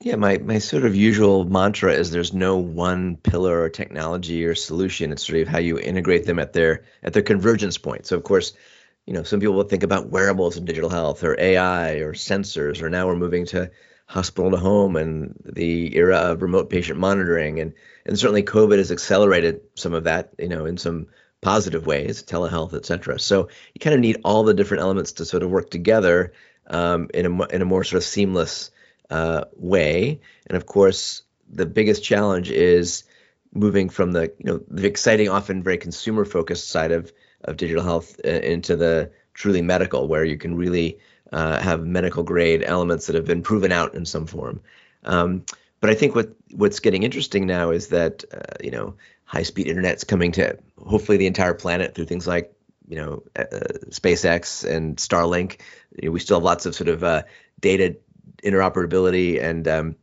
Yeah, 0.00 0.16
my 0.16 0.38
my 0.38 0.58
sort 0.58 0.84
of 0.84 0.94
usual 0.94 1.44
mantra 1.44 1.92
is 1.92 2.10
there's 2.10 2.32
no 2.34 2.56
one 2.58 3.16
pillar 3.16 3.62
or 3.62 3.70
technology 3.70 4.44
or 4.44 4.54
solution. 4.54 5.10
It's 5.12 5.26
sort 5.26 5.40
of 5.40 5.48
how 5.48 5.58
you 5.58 5.78
integrate 5.78 6.26
them 6.26 6.38
at 6.38 6.52
their 6.52 6.84
at 7.02 7.12
their 7.14 7.22
convergence 7.22 7.78
point. 7.78 8.06
So 8.06 8.16
of 8.16 8.22
course, 8.22 8.52
you 9.06 9.14
know, 9.14 9.22
some 9.22 9.40
people 9.40 9.54
will 9.54 9.64
think 9.64 9.82
about 9.82 10.10
wearables 10.10 10.56
and 10.56 10.66
digital 10.66 10.90
health 10.90 11.24
or 11.24 11.34
AI 11.40 11.94
or 11.96 12.12
sensors, 12.12 12.82
or 12.82 12.90
now 12.90 13.06
we're 13.06 13.16
moving 13.16 13.46
to 13.46 13.70
hospital 14.06 14.50
to 14.50 14.56
home 14.58 14.96
and 14.96 15.34
the 15.44 15.96
era 15.96 16.18
of 16.18 16.42
remote 16.42 16.70
patient 16.70 16.98
monitoring 16.98 17.58
and 17.60 17.72
and 18.04 18.18
certainly 18.18 18.42
COVID 18.42 18.78
has 18.78 18.92
accelerated 18.92 19.60
some 19.74 19.94
of 19.94 20.04
that, 20.04 20.30
you 20.38 20.48
know, 20.48 20.66
in 20.66 20.76
some 20.76 21.06
positive 21.40 21.86
ways, 21.86 22.22
telehealth, 22.22 22.74
et 22.74 22.84
cetera. 22.86 23.18
So 23.18 23.48
you 23.74 23.80
kind 23.80 23.94
of 23.94 24.00
need 24.00 24.18
all 24.24 24.44
the 24.44 24.54
different 24.54 24.82
elements 24.82 25.12
to 25.12 25.24
sort 25.24 25.42
of 25.42 25.50
work 25.50 25.70
together 25.70 26.32
um, 26.66 27.08
in 27.14 27.26
a 27.26 27.44
in 27.46 27.62
a 27.62 27.64
more 27.64 27.82
sort 27.84 28.02
of 28.02 28.04
seamless 28.04 28.70
uh, 29.10 29.44
way. 29.56 30.20
And 30.46 30.56
of 30.56 30.66
course, 30.66 31.22
the 31.48 31.66
biggest 31.66 32.02
challenge 32.02 32.50
is 32.50 33.04
moving 33.52 33.88
from 33.88 34.12
the 34.12 34.32
you 34.38 34.44
know 34.44 34.60
the 34.68 34.86
exciting, 34.86 35.28
often 35.28 35.62
very 35.62 35.78
consumer 35.78 36.24
focused 36.24 36.68
side 36.68 36.92
of 36.92 37.12
of 37.44 37.56
digital 37.56 37.82
health 37.82 38.18
uh, 38.24 38.28
into 38.28 38.76
the 38.76 39.10
truly 39.34 39.62
medical, 39.62 40.08
where 40.08 40.24
you 40.24 40.36
can 40.36 40.56
really 40.56 40.98
uh, 41.32 41.60
have 41.60 41.84
medical 41.84 42.22
grade 42.22 42.62
elements 42.64 43.06
that 43.06 43.16
have 43.16 43.26
been 43.26 43.42
proven 43.42 43.72
out 43.72 43.94
in 43.94 44.04
some 44.04 44.26
form. 44.26 44.60
Um, 45.04 45.44
but 45.80 45.90
I 45.90 45.94
think 45.94 46.14
what 46.14 46.32
what's 46.52 46.80
getting 46.80 47.02
interesting 47.02 47.46
now 47.46 47.70
is 47.70 47.88
that 47.88 48.24
uh, 48.32 48.56
you 48.62 48.70
know 48.70 48.94
high 49.24 49.42
speed 49.42 49.66
internet's 49.66 50.04
coming 50.04 50.32
to 50.32 50.58
hopefully 50.84 51.18
the 51.18 51.26
entire 51.26 51.54
planet 51.54 51.94
through 51.94 52.06
things 52.06 52.26
like 52.26 52.52
you 52.88 52.96
know 52.96 53.22
uh, 53.36 53.44
SpaceX 53.90 54.64
and 54.68 54.96
Starlink. 54.96 55.60
You 56.00 56.08
know, 56.08 56.12
we 56.12 56.20
still 56.20 56.38
have 56.38 56.44
lots 56.44 56.66
of 56.66 56.74
sort 56.74 56.88
of 56.88 57.04
uh, 57.04 57.22
data 57.60 57.96
interoperability 58.42 59.42
and 59.42 59.66
um, 59.68 59.96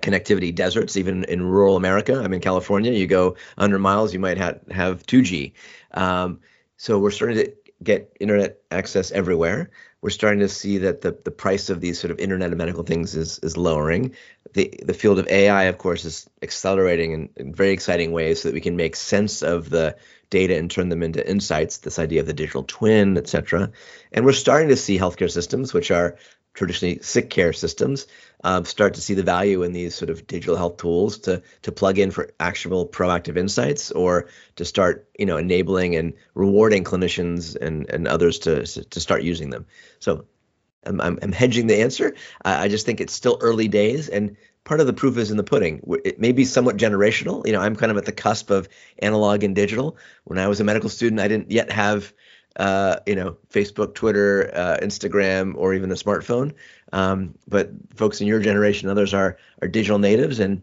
connectivity 0.00 0.54
deserts, 0.54 0.96
even 0.96 1.24
in 1.24 1.42
rural 1.42 1.76
America. 1.76 2.20
I'm 2.20 2.32
in 2.32 2.40
California. 2.40 2.92
You 2.92 3.06
go 3.06 3.30
100 3.56 3.78
miles, 3.78 4.12
you 4.12 4.20
might 4.20 4.38
have 4.38 4.60
have 4.70 5.06
2G. 5.06 5.52
Um, 5.92 6.40
so 6.76 6.98
we're 6.98 7.10
starting 7.10 7.38
to 7.38 7.52
get 7.82 8.16
internet 8.20 8.60
access 8.70 9.10
everywhere. 9.12 9.70
We're 10.00 10.10
starting 10.10 10.40
to 10.40 10.48
see 10.48 10.78
that 10.78 11.00
the, 11.00 11.16
the 11.24 11.30
price 11.30 11.70
of 11.70 11.80
these 11.80 11.98
sort 11.98 12.10
of 12.10 12.18
internet 12.18 12.52
of 12.52 12.58
medical 12.58 12.82
things 12.82 13.14
is 13.14 13.38
is 13.38 13.56
lowering. 13.56 14.14
The 14.52 14.72
the 14.84 14.94
field 14.94 15.18
of 15.18 15.28
AI, 15.28 15.64
of 15.64 15.78
course, 15.78 16.04
is 16.04 16.28
accelerating 16.42 17.12
in, 17.12 17.28
in 17.36 17.54
very 17.54 17.70
exciting 17.70 18.12
ways 18.12 18.42
so 18.42 18.48
that 18.48 18.54
we 18.54 18.60
can 18.60 18.76
make 18.76 18.96
sense 18.96 19.42
of 19.42 19.70
the 19.70 19.96
data 20.28 20.58
and 20.58 20.70
turn 20.70 20.88
them 20.88 21.02
into 21.02 21.26
insights. 21.26 21.78
This 21.78 21.98
idea 21.98 22.20
of 22.20 22.26
the 22.26 22.32
digital 22.32 22.64
twin, 22.64 23.16
et 23.16 23.28
cetera. 23.28 23.70
And 24.12 24.24
we're 24.24 24.32
starting 24.32 24.68
to 24.68 24.76
see 24.76 24.98
healthcare 24.98 25.30
systems, 25.30 25.72
which 25.72 25.90
are 25.90 26.18
traditionally 26.54 27.00
sick 27.02 27.28
care 27.30 27.52
systems 27.52 28.06
um, 28.44 28.64
start 28.66 28.94
to 28.94 29.00
see 29.00 29.14
the 29.14 29.22
value 29.22 29.62
in 29.62 29.72
these 29.72 29.94
sort 29.94 30.10
of 30.10 30.26
digital 30.26 30.54
health 30.54 30.76
tools 30.76 31.18
to 31.18 31.42
to 31.62 31.72
plug 31.72 31.98
in 31.98 32.10
for 32.10 32.30
actionable 32.38 32.86
proactive 32.86 33.36
insights 33.36 33.90
or 33.90 34.28
to 34.56 34.64
start 34.64 35.08
you 35.18 35.26
know 35.26 35.38
enabling 35.38 35.96
and 35.96 36.12
rewarding 36.34 36.84
clinicians 36.84 37.56
and 37.56 37.90
and 37.90 38.06
others 38.06 38.38
to 38.40 38.64
to 38.66 39.00
start 39.00 39.22
using 39.22 39.50
them. 39.50 39.66
So 39.98 40.26
i'm 40.86 41.00
i'm, 41.00 41.18
I'm 41.22 41.32
hedging 41.32 41.66
the 41.66 41.80
answer. 41.80 42.14
I, 42.44 42.64
I 42.64 42.68
just 42.68 42.86
think 42.86 43.00
it's 43.00 43.14
still 43.14 43.38
early 43.40 43.66
days 43.66 44.08
and 44.08 44.36
part 44.62 44.80
of 44.80 44.86
the 44.86 44.92
proof 44.92 45.18
is 45.18 45.30
in 45.30 45.36
the 45.36 45.44
pudding. 45.44 45.82
It 46.04 46.18
may 46.18 46.32
be 46.32 46.44
somewhat 46.44 46.76
generational. 46.76 47.46
You 47.46 47.52
know 47.52 47.60
i'm 47.60 47.76
kind 47.76 47.90
of 47.90 47.96
at 47.96 48.04
the 48.04 48.12
cusp 48.12 48.50
of 48.50 48.68
analog 48.98 49.42
and 49.42 49.56
digital. 49.56 49.96
When 50.24 50.38
i 50.38 50.48
was 50.48 50.60
a 50.60 50.64
medical 50.64 50.90
student 50.90 51.20
i 51.20 51.28
didn't 51.28 51.50
yet 51.50 51.72
have 51.72 52.12
uh, 52.56 52.96
you 53.06 53.14
know, 53.14 53.36
Facebook, 53.50 53.94
Twitter, 53.94 54.50
uh, 54.54 54.78
Instagram, 54.82 55.54
or 55.56 55.74
even 55.74 55.90
a 55.90 55.94
smartphone. 55.94 56.52
Um, 56.92 57.34
but 57.48 57.70
folks 57.94 58.20
in 58.20 58.26
your 58.26 58.40
generation, 58.40 58.88
others 58.88 59.14
are 59.14 59.38
are 59.62 59.68
digital 59.68 59.98
natives, 59.98 60.38
and 60.38 60.62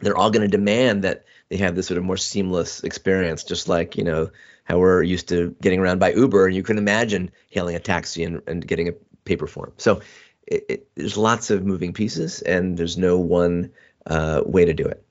they're 0.00 0.16
all 0.16 0.30
going 0.30 0.48
to 0.48 0.56
demand 0.56 1.04
that 1.04 1.24
they 1.48 1.56
have 1.56 1.74
this 1.74 1.86
sort 1.86 1.98
of 1.98 2.04
more 2.04 2.16
seamless 2.16 2.82
experience, 2.84 3.44
just 3.44 3.68
like 3.68 3.96
you 3.96 4.04
know 4.04 4.30
how 4.64 4.78
we're 4.78 5.02
used 5.02 5.28
to 5.28 5.54
getting 5.60 5.80
around 5.80 5.98
by 5.98 6.12
Uber, 6.12 6.46
and 6.46 6.54
you 6.54 6.62
can 6.62 6.78
imagine 6.78 7.30
hailing 7.50 7.76
a 7.76 7.80
taxi 7.80 8.24
and, 8.24 8.42
and 8.46 8.66
getting 8.66 8.88
a 8.88 8.92
paper 9.24 9.46
form. 9.46 9.72
So 9.76 10.00
it, 10.46 10.64
it, 10.68 10.88
there's 10.94 11.16
lots 11.16 11.50
of 11.50 11.64
moving 11.64 11.92
pieces, 11.92 12.42
and 12.42 12.76
there's 12.76 12.98
no 12.98 13.18
one 13.18 13.72
uh, 14.06 14.42
way 14.44 14.64
to 14.64 14.72
do 14.72 14.84
it. 14.84 15.04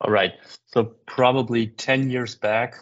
All 0.00 0.12
right. 0.12 0.34
So 0.66 0.84
probably 1.06 1.66
10 1.66 2.10
years 2.10 2.34
back, 2.34 2.76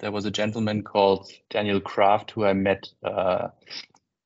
there 0.00 0.12
was 0.12 0.24
a 0.24 0.30
gentleman 0.30 0.82
called 0.82 1.30
Daniel 1.50 1.80
Kraft 1.80 2.32
who 2.32 2.44
I 2.44 2.52
met 2.54 2.88
uh, 3.02 3.48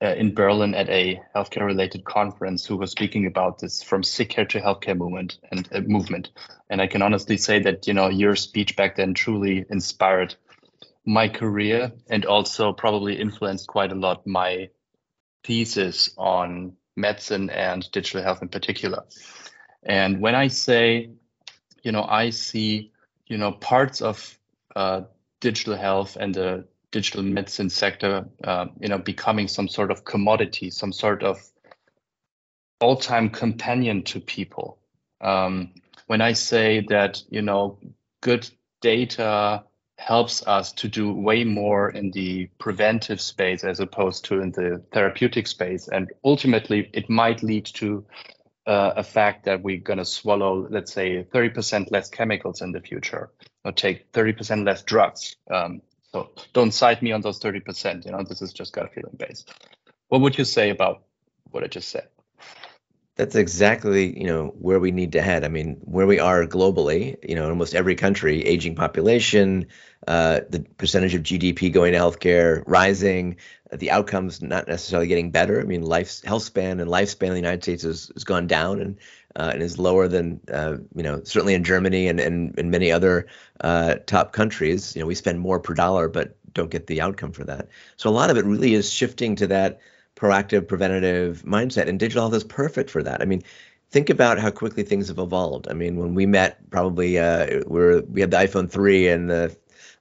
uh, 0.03 0.15
in 0.17 0.35
Berlin 0.35 0.75
at 0.75 0.89
a 0.89 1.21
healthcare 1.35 1.67
related 1.67 2.05
conference 2.05 2.65
who 2.65 2.77
was 2.77 2.91
speaking 2.91 3.27
about 3.27 3.59
this 3.59 3.83
from 3.83 4.03
sick 4.03 4.31
care 4.31 4.45
to 4.47 4.61
healthcare 4.61 4.97
movement 4.97 5.39
and 5.51 5.69
uh, 5.73 5.81
movement. 5.81 6.31
And 6.71 6.81
I 6.81 6.87
can 6.87 7.03
honestly 7.03 7.37
say 7.37 7.61
that, 7.61 7.87
you 7.87 7.95
know, 7.95 8.09
your 8.09 8.37
speech 8.37 8.77
back 8.77 8.97
then 8.97 9.15
truly 9.15 9.65
inspired 9.69 10.35
my 11.05 11.29
career 11.29 11.93
and 12.09 12.25
also 12.25 12.73
probably 12.73 13.21
influenced 13.21 13.67
quite 13.67 13.93
a 13.93 13.97
lot 13.97 14.27
my 14.27 14.71
thesis 15.43 16.11
on 16.17 16.75
medicine 16.97 17.51
and 17.51 17.91
digital 17.91 18.23
health 18.23 18.43
in 18.43 18.49
particular. 18.49 19.05
And 19.83 20.21
when 20.21 20.35
I 20.35 20.49
say, 20.49 21.11
you 21.83 21.93
know, 21.93 22.05
I 22.05 22.31
see, 22.31 22.93
you 23.27 23.37
know, 23.37 23.53
parts 23.53 24.01
of 24.01 24.39
uh, 24.75 25.03
digital 25.45 25.77
health 25.77 26.17
and 26.19 26.35
the 26.35 26.65
digital 26.91 27.23
medicine 27.23 27.69
sector, 27.69 28.27
uh, 28.43 28.67
you 28.81 28.89
know, 28.89 28.97
becoming 28.97 29.47
some 29.47 29.69
sort 29.69 29.91
of 29.91 30.03
commodity, 30.03 30.71
some 30.71 30.91
sort 30.91 31.23
of 31.23 31.39
all-time 32.81 33.29
companion 33.29 34.03
to 34.03 34.21
people. 34.21 34.79
Um, 35.21 35.75
when 36.07 36.23
I 36.23 36.33
say 36.33 36.87
that, 36.89 37.23
you 37.29 37.43
know, 37.43 37.79
good 38.23 38.49
data 38.81 39.65
helps 39.99 40.47
us 40.47 40.73
to 40.73 40.89
do 40.89 41.13
way 41.13 41.45
more 41.45 41.91
in 41.91 42.11
the 42.11 42.49
preventive 42.59 43.21
space 43.21 43.65
as 43.65 43.81
opposed 43.81 44.25
to 44.25 44.41
in 44.41 44.51
the 44.53 44.83
therapeutic 44.93 45.47
space, 45.47 45.89
and 45.89 46.11
ultimately 46.25 46.89
it 46.95 47.11
might 47.11 47.43
lead 47.43 47.67
to 47.67 48.07
uh, 48.67 48.93
a 48.97 49.03
fact 49.03 49.45
that 49.45 49.63
we're 49.63 49.89
going 49.91 49.99
to 49.99 50.07
swallow, 50.07 50.67
let's 50.71 50.93
say, 50.95 51.23
30% 51.23 51.91
less 51.91 52.09
chemicals 52.09 52.63
in 52.63 52.73
the 52.73 52.81
future 52.81 53.31
or 53.65 53.73
take 53.73 54.13
30% 54.13 54.67
less 54.67 54.83
drugs. 54.83 55.37
Um, 55.51 55.83
so 56.13 56.31
don't 56.53 56.73
cite 56.73 57.03
me 57.03 57.13
on 57.13 57.23
those 57.23 57.41
30%. 57.41 58.05
You 58.05 58.13
know, 58.13 58.23
this 58.23 58.43
is 58.43 58.53
just 58.53 58.73
gut 58.73 58.93
feeling 58.95 59.17
based. 59.17 59.53
What 60.09 60.21
would 60.21 60.39
you 60.39 60.45
say 60.45 60.71
about 60.71 61.03
what 61.51 61.65
I 61.65 61.67
just 61.67 61.89
said? 61.89 62.09
That's 63.17 63.37
exactly, 63.37 64.19
you 64.19 64.27
know, 64.27 64.49
where 64.59 64.81
we 64.81 64.91
need 64.91 65.13
to 65.13 65.23
head. 65.23 65.45
I 65.45 65.49
mean, 65.49 65.77
where 65.83 66.07
we 66.07 66.19
are 66.19 66.47
globally, 66.47 67.17
you 67.27 67.37
know, 67.37 67.45
in 67.45 67.51
almost 67.51 67.75
every 67.75 67.95
country, 67.95 68.45
aging 68.45 68.75
population, 68.75 69.69
uh, 70.09 70.41
the 70.49 70.61
percentage 70.79 71.15
of 71.15 71.23
GDP 71.23 71.73
going 71.73 71.93
to 71.93 71.99
healthcare 71.99 72.65
rising, 72.67 73.37
the 73.73 73.93
outcomes 73.93 74.43
not 74.43 74.67
necessarily 74.67 75.07
getting 75.07 75.31
better. 75.31 75.61
I 75.61 75.65
mean, 75.65 75.83
life 75.83 76.23
health 76.25 76.43
span 76.43 76.81
and 76.81 76.91
lifespan 76.91 77.29
in 77.29 77.35
the 77.35 77.39
United 77.39 77.63
States 77.63 77.85
has, 77.85 78.11
has 78.15 78.25
gone 78.25 78.49
down 78.49 78.81
and 78.81 78.99
uh, 79.37 79.51
and 79.53 79.63
is 79.63 79.79
lower 79.79 80.09
than 80.09 80.41
uh, 80.53 80.77
you 80.95 81.03
know 81.03 81.23
certainly 81.25 81.55
in 81.55 81.65
Germany 81.65 82.09
and 82.09 82.21
and, 82.21 82.59
and 82.59 82.71
many 82.71 82.91
other 82.93 83.27
uh, 83.61 83.97
top 84.07 84.33
countries. 84.33 84.95
You 84.95 85.03
know, 85.03 85.07
we 85.07 85.15
spend 85.15 85.41
more 85.41 85.61
per 85.61 85.75
dollar, 85.75 86.09
but 86.09 86.37
don't 86.53 86.71
get 86.71 86.87
the 86.87 87.01
outcome 87.01 87.33
for 87.33 87.45
that. 87.45 87.69
So 87.97 88.09
a 88.09 88.13
lot 88.13 88.31
of 88.31 88.37
it 88.37 88.45
really 88.45 88.75
is 88.75 88.93
shifting 88.93 89.37
to 89.37 89.47
that 89.49 89.81
proactive, 90.17 90.69
preventative 90.69 91.43
mindset, 91.43 91.89
and 91.89 91.99
digital 91.99 92.23
health 92.23 92.35
is 92.35 92.45
perfect 92.45 92.91
for 92.91 93.03
that. 93.03 93.21
I 93.21 93.25
mean. 93.25 93.43
Think 93.91 94.11
about 94.11 94.41
how 94.41 94.51
quickly 94.51 94.83
things 94.83 95.07
have 95.07 95.21
evolved. 95.21 95.69
I 95.71 95.73
mean, 95.73 95.99
when 95.99 96.15
we 96.15 96.27
met, 96.27 96.69
probably 96.69 97.17
uh, 97.17 97.61
we 97.69 98.01
we 98.01 98.21
had 98.21 98.33
the 98.33 98.39
iPhone 98.39 98.69
3 98.69 99.07
and 99.07 99.31
the 99.31 99.57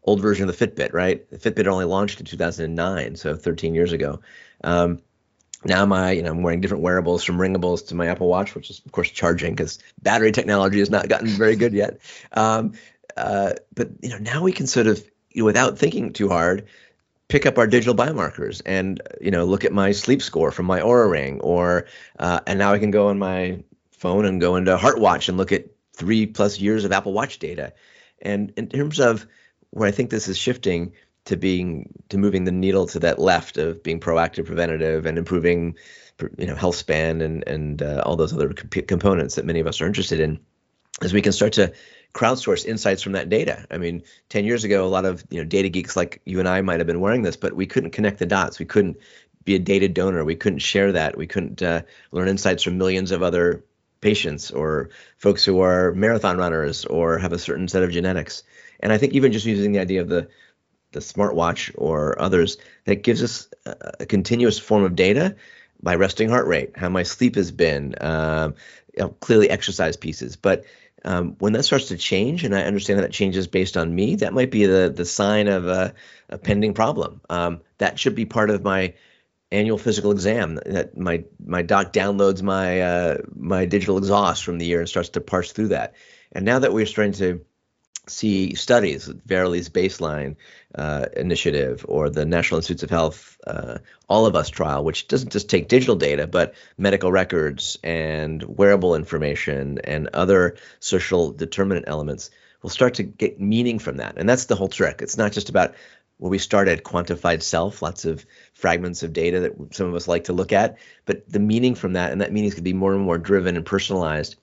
old 0.06 0.22
version 0.22 0.48
of 0.48 0.58
the 0.58 0.68
Fitbit, 0.68 0.94
right? 0.94 1.30
The 1.30 1.38
Fitbit 1.38 1.68
only 1.68 1.86
launched 1.86 2.20
in 2.20 2.26
2009, 2.26 3.16
so 3.16 3.36
13 3.36 3.76
years 3.76 3.92
ago. 3.92 4.20
Um, 4.64 5.00
now 5.66 5.86
my 5.86 6.12
you 6.12 6.22
know 6.22 6.32
i'm 6.32 6.44
wearing 6.44 6.62
different 6.62 6.84
wearables 6.84 7.24
from 7.24 7.38
ringables 7.38 7.88
to 7.88 7.96
my 7.96 8.08
apple 8.08 8.28
watch 8.28 8.56
which 8.56 8.70
is 8.70 8.82
of 8.86 8.92
course 8.92 9.10
charging 9.10 9.54
because 9.54 9.80
battery 10.02 10.32
technology 10.32 10.80
has 10.80 10.90
not 10.90 11.08
gotten 11.08 11.28
very 11.28 11.56
good 11.56 11.74
yet. 11.74 12.00
Um, 12.32 12.74
uh, 13.16 13.54
but 13.76 13.90
you 14.02 14.10
know 14.10 14.18
now 14.18 14.42
we 14.42 14.52
can 14.52 14.68
sort 14.68 14.88
of 14.88 15.04
you 15.32 15.42
know, 15.42 15.46
without 15.46 15.78
thinking 15.78 16.14
too 16.14 16.30
hard 16.30 16.68
pick 17.28 17.46
up 17.46 17.58
our 17.58 17.68
digital 17.68 17.96
biomarkers 17.96 18.62
and 18.66 19.02
you 19.22 19.32
know 19.32 19.46
look 19.46 19.66
at 19.66 19.72
my 19.72 19.92
sleep 19.92 20.22
score 20.22 20.52
from 20.52 20.66
my 20.66 20.82
Oura 20.82 21.10
ring 21.10 21.40
or 21.42 21.86
uh, 22.20 22.40
and 22.46 22.60
now 22.60 22.74
i 22.74 22.80
can 22.80 22.92
go 22.92 23.08
on 23.08 23.20
my 23.20 23.64
phone 23.92 24.26
and 24.26 24.42
go 24.42 24.56
into 24.56 24.76
heartwatch 24.76 25.30
and 25.30 25.38
look 25.38 25.52
at 25.52 25.66
three 25.94 26.26
plus 26.26 26.60
years 26.60 26.86
of 26.86 26.92
apple 26.92 27.14
watch 27.14 27.40
data. 27.40 27.74
And 28.22 28.54
in 28.58 28.68
terms 28.68 29.00
of 29.00 29.26
where 29.70 29.88
i 29.88 29.92
think 29.92 30.10
this 30.10 30.28
is 30.28 30.38
shifting 30.38 30.94
to 31.26 31.38
being 31.38 31.94
to 32.10 32.18
moving 32.18 32.44
the 32.44 32.52
needle 32.52 32.86
to 32.88 33.00
that 33.00 33.20
left 33.20 33.58
of 33.58 33.82
being 33.84 34.00
proactive, 34.00 34.46
preventative, 34.46 35.06
and 35.06 35.18
improving, 35.18 35.76
you 36.38 36.48
know, 36.48 36.56
health 36.56 36.76
span 36.76 37.22
and 37.22 37.48
and 37.48 37.82
uh, 37.82 38.02
all 38.06 38.16
those 38.16 38.34
other 38.34 38.54
comp- 38.54 38.88
components 38.88 39.36
that 39.36 39.46
many 39.46 39.60
of 39.60 39.68
us 39.68 39.82
are 39.82 39.88
interested 39.88 40.20
in. 40.20 40.40
is 41.02 41.14
we 41.14 41.22
can 41.22 41.32
start 41.32 41.54
to 41.54 41.74
crowdsource 42.14 42.66
insights 42.66 43.02
from 43.02 43.14
that 43.14 43.30
data. 43.30 43.66
I 43.72 43.78
mean, 43.78 44.04
10 44.30 44.46
years 44.46 44.64
ago, 44.64 44.86
a 44.86 44.88
lot 44.88 45.06
of 45.06 45.24
you 45.30 45.40
know 45.40 45.46
data 45.46 45.70
geeks 45.70 45.96
like 45.96 46.22
you 46.26 46.40
and 46.40 46.48
I 46.48 46.62
might 46.62 46.80
have 46.80 46.88
been 46.88 47.02
wearing 47.02 47.24
this, 47.24 47.38
but 47.38 47.54
we 47.54 47.66
couldn't 47.66 47.92
connect 47.92 48.20
the 48.20 48.26
dots. 48.26 48.60
We 48.60 48.66
couldn't 48.66 48.98
be 49.46 49.56
a 49.56 49.60
data 49.60 49.90
donor. 49.90 50.24
We 50.24 50.36
couldn't 50.36 50.60
share 50.60 50.92
that. 50.92 51.18
We 51.18 51.28
couldn't 51.28 51.62
uh, 51.62 51.82
learn 52.12 52.28
insights 52.28 52.64
from 52.64 52.78
millions 52.78 53.12
of 53.12 53.24
other 53.24 53.64
patients 54.02 54.52
or 54.52 54.90
folks 55.18 55.44
who 55.46 55.62
are 55.62 55.94
marathon 55.94 56.38
runners 56.38 56.86
or 56.86 57.18
have 57.18 57.34
a 57.34 57.40
certain 57.40 57.68
set 57.68 57.84
of 57.84 57.92
genetics. 57.92 58.44
And 58.82 58.92
I 58.92 58.98
think 58.98 59.14
even 59.14 59.32
just 59.32 59.46
using 59.46 59.72
the 59.72 59.80
idea 59.80 60.02
of 60.02 60.10
the 60.10 60.28
the 60.94 61.00
smartwatch 61.00 61.72
or 61.76 62.20
others 62.22 62.58
that 62.86 63.04
gives 63.04 63.22
us 63.24 63.48
a, 63.66 63.76
a 64.02 64.06
continuous 64.06 64.60
form 64.60 64.84
of 64.84 64.96
data 64.96 65.36
by 65.82 65.96
resting 65.96 66.30
heart 66.30 66.48
rate, 66.48 66.72
how 66.76 66.90
my 66.90 67.04
sleep 67.04 67.36
has 67.36 67.52
been, 67.52 67.96
um, 68.00 68.56
you 68.96 69.04
know, 69.04 69.10
clearly 69.10 69.50
exercise 69.50 69.98
pieces. 69.98 70.36
But 70.38 70.64
um, 71.06 71.36
when 71.40 71.54
that 71.54 71.64
starts 71.64 71.90
to 71.90 71.98
change, 71.98 72.46
and 72.46 72.56
I 72.56 72.62
understand 72.62 73.00
that 73.00 73.06
it 73.06 73.12
changes 73.12 73.48
based 73.48 73.76
on 73.76 73.94
me, 73.94 74.16
that 74.16 74.34
might 74.34 74.52
be 74.52 74.66
the 74.66 74.92
the 74.96 75.06
sign 75.06 75.48
of 75.50 75.68
a, 75.68 75.94
a 76.30 76.38
pending 76.38 76.74
problem. 76.74 77.20
Um, 77.30 77.62
that 77.78 78.00
should 78.00 78.16
be 78.16 78.26
part 78.26 78.50
of 78.50 78.64
my 78.64 78.94
annual 79.52 79.78
physical 79.78 80.12
exam. 80.12 80.60
That 80.66 80.98
my 80.98 81.26
my 81.46 81.62
doc 81.62 81.92
downloads 81.92 82.42
my 82.42 82.82
uh, 82.82 83.18
my 83.36 83.66
digital 83.66 83.98
exhaust 83.98 84.46
from 84.46 84.60
the 84.60 84.66
year 84.66 84.80
and 84.80 84.88
starts 84.88 85.10
to 85.10 85.22
parse 85.22 85.52
through 85.52 85.70
that. 85.70 85.94
And 86.32 86.46
now 86.46 86.60
that 86.60 86.74
we're 86.74 86.86
starting 86.86 87.14
to 87.14 87.46
see 88.08 88.56
studies, 88.56 89.08
Verily's 89.08 89.70
baseline 89.70 90.36
uh, 90.76 91.06
initiative 91.16 91.86
or 91.88 92.10
the 92.10 92.26
National 92.26 92.58
Institutes 92.58 92.84
of 92.84 92.90
Health 92.90 93.38
uh, 93.48 93.78
All 94.10 94.26
of 94.26 94.36
Us 94.36 94.50
trial, 94.50 94.84
which 94.84 95.08
doesn't 95.08 95.32
just 95.32 95.50
take 95.50 95.68
digital 95.68 95.96
data, 95.96 96.28
but 96.28 96.54
medical 96.78 97.12
records 97.12 97.78
and 97.84 98.44
wearable 98.44 98.96
information 98.96 99.80
and 99.84 100.10
other 100.14 100.58
social 100.80 101.32
determinant 101.32 101.86
elements, 101.88 102.30
we'll 102.62 102.70
start 102.70 102.96
to 102.96 103.04
get 103.04 103.40
meaning 103.40 103.80
from 103.80 103.98
that. 103.98 104.18
And 104.18 104.28
that's 104.28 104.46
the 104.46 104.56
whole 104.56 104.70
trick. 104.70 105.02
It's 105.02 105.18
not 105.18 105.32
just 105.32 105.50
about 105.50 105.76
where 106.18 106.30
we 106.30 106.40
started 106.40 106.84
quantified 106.84 107.42
self, 107.42 107.82
lots 107.82 108.06
of 108.06 108.26
fragments 108.54 109.04
of 109.04 109.14
data 109.14 109.40
that 109.42 109.76
some 109.76 109.88
of 109.88 109.96
us 109.96 110.08
like 110.08 110.26
to 110.26 110.34
look 110.34 110.54
at, 110.54 110.78
but 111.06 111.28
the 111.30 111.40
meaning 111.40 111.76
from 111.76 111.94
that, 111.94 112.12
and 112.12 112.22
that 112.22 112.32
meaning 112.32 112.48
is 112.48 112.54
going 112.54 112.64
to 112.64 112.70
be 112.70 112.74
more 112.74 112.94
and 112.94 113.04
more 113.04 113.18
driven 113.18 113.56
and 113.56 113.66
personalized 113.66 114.36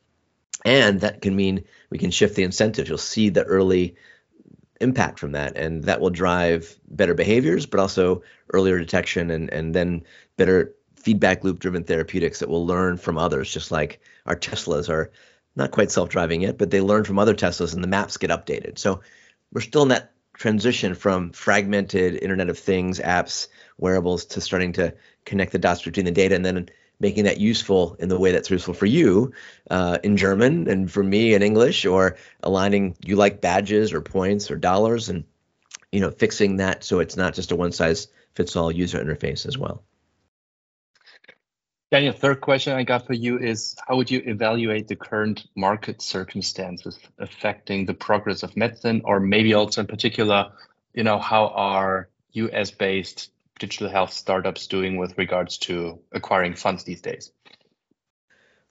and 0.65 1.01
that 1.01 1.23
can 1.23 1.35
mean 1.35 1.65
we 1.91 1.99
can 1.99 2.11
shift 2.11 2.37
the 2.37 2.43
incentives. 2.43 2.89
You'll 2.89 2.99
see 2.99 3.29
the 3.29 3.45
early 3.45 3.97
impact 4.81 5.19
from 5.19 5.33
that, 5.33 5.57
and 5.57 5.85
that 5.85 6.01
will 6.01 6.11
drive 6.11 6.79
better 6.89 7.15
behaviors, 7.15 7.67
but 7.67 7.81
also 7.81 8.23
earlier 8.53 8.79
detection 8.79 9.31
and, 9.31 9.51
and 9.53 9.75
then 9.75 10.03
better 10.37 10.75
feedback 10.97 11.45
loop 11.45 11.59
driven 11.59 11.85
therapeutics 11.85 12.41
that 12.41 12.49
will 12.49 12.67
learn 12.67 12.97
from 12.97 13.19
others, 13.19 13.53
just 13.53 13.71
like 13.71 14.01
our 14.27 14.37
Teslas 14.37 14.89
are 14.89 15.11
not 15.57 15.71
quite 15.71 15.91
self 15.91 16.09
driving 16.09 16.43
yet, 16.43 16.59
but 16.59 16.71
they 16.71 16.81
learn 16.81 17.05
from 17.05 17.19
other 17.19 17.35
Teslas 17.35 17.75
and 17.75 17.83
the 17.83 17.89
maps 17.89 18.17
get 18.17 18.31
updated. 18.31 18.79
So 18.79 19.01
we're 19.53 19.61
still 19.61 19.83
in 19.83 19.89
that 19.89 20.13
transition 20.35 20.95
from 20.95 21.33
fragmented 21.33 22.15
Internet 22.15 22.49
of 22.49 22.59
Things 22.59 23.01
apps, 23.01 23.49
wearables 23.79 24.25
to 24.27 24.41
starting 24.41 24.73
to 24.75 24.95
connect 25.25 25.53
the 25.53 25.59
dots 25.59 25.83
between 25.83 26.07
the 26.07 26.13
data 26.13 26.35
and 26.35 26.45
then 26.45 26.69
making 27.01 27.25
that 27.25 27.41
useful 27.41 27.97
in 27.99 28.09
the 28.09 28.19
way 28.19 28.31
that's 28.31 28.51
useful 28.51 28.75
for 28.75 28.87
you 28.87 29.33
uh, 29.71 29.99
in 30.05 30.17
German 30.17 30.69
and 30.69 30.93
for 30.93 31.03
me 31.03 31.35
in 31.35 31.43
English, 31.43 31.87
or 31.87 32.17
aligning 32.43 32.97
you 33.05 33.17
like 33.17 33.41
badges 33.41 33.93
or 33.93 34.01
points 34.01 34.51
or 34.51 34.57
dollars, 34.57 35.09
and 35.09 35.25
you 35.91 36.01
know 36.01 36.11
fixing 36.11 36.57
that 36.57 36.85
so 36.85 37.01
it's 37.01 37.17
not 37.17 37.35
just 37.35 37.51
a 37.51 37.57
one 37.57 37.73
size 37.73 38.09
fits 38.35 38.55
all 38.55 38.71
user 38.71 39.03
interface 39.03 39.47
as 39.47 39.59
well. 39.59 39.83
Daniel, 41.91 42.13
third 42.13 42.41
question 42.41 42.75
I 42.75 42.85
got 42.85 43.05
for 43.05 43.15
you 43.15 43.39
is 43.41 43.75
how 43.89 43.97
would 43.97 44.11
you 44.11 44.23
evaluate 44.25 44.87
the 44.87 44.95
current 44.95 45.49
market 45.57 46.01
circumstances 46.01 46.97
affecting 47.19 47.85
the 47.85 47.95
progress 47.95 48.45
of 48.45 48.57
medicine, 48.57 49.03
or 49.05 49.19
maybe 49.19 49.55
also 49.55 49.81
in 49.81 49.89
particular, 49.89 50.53
you 50.95 51.03
know, 51.03 51.19
how 51.19 51.49
are 51.49 52.09
US 52.33 52.71
based 52.71 53.33
digital 53.61 53.89
health 53.89 54.13
startups 54.13 54.67
doing 54.67 54.97
with 54.97 55.17
regards 55.17 55.59
to 55.59 56.01
acquiring 56.11 56.55
funds 56.55 56.83
these 56.83 57.01
days? 57.01 57.31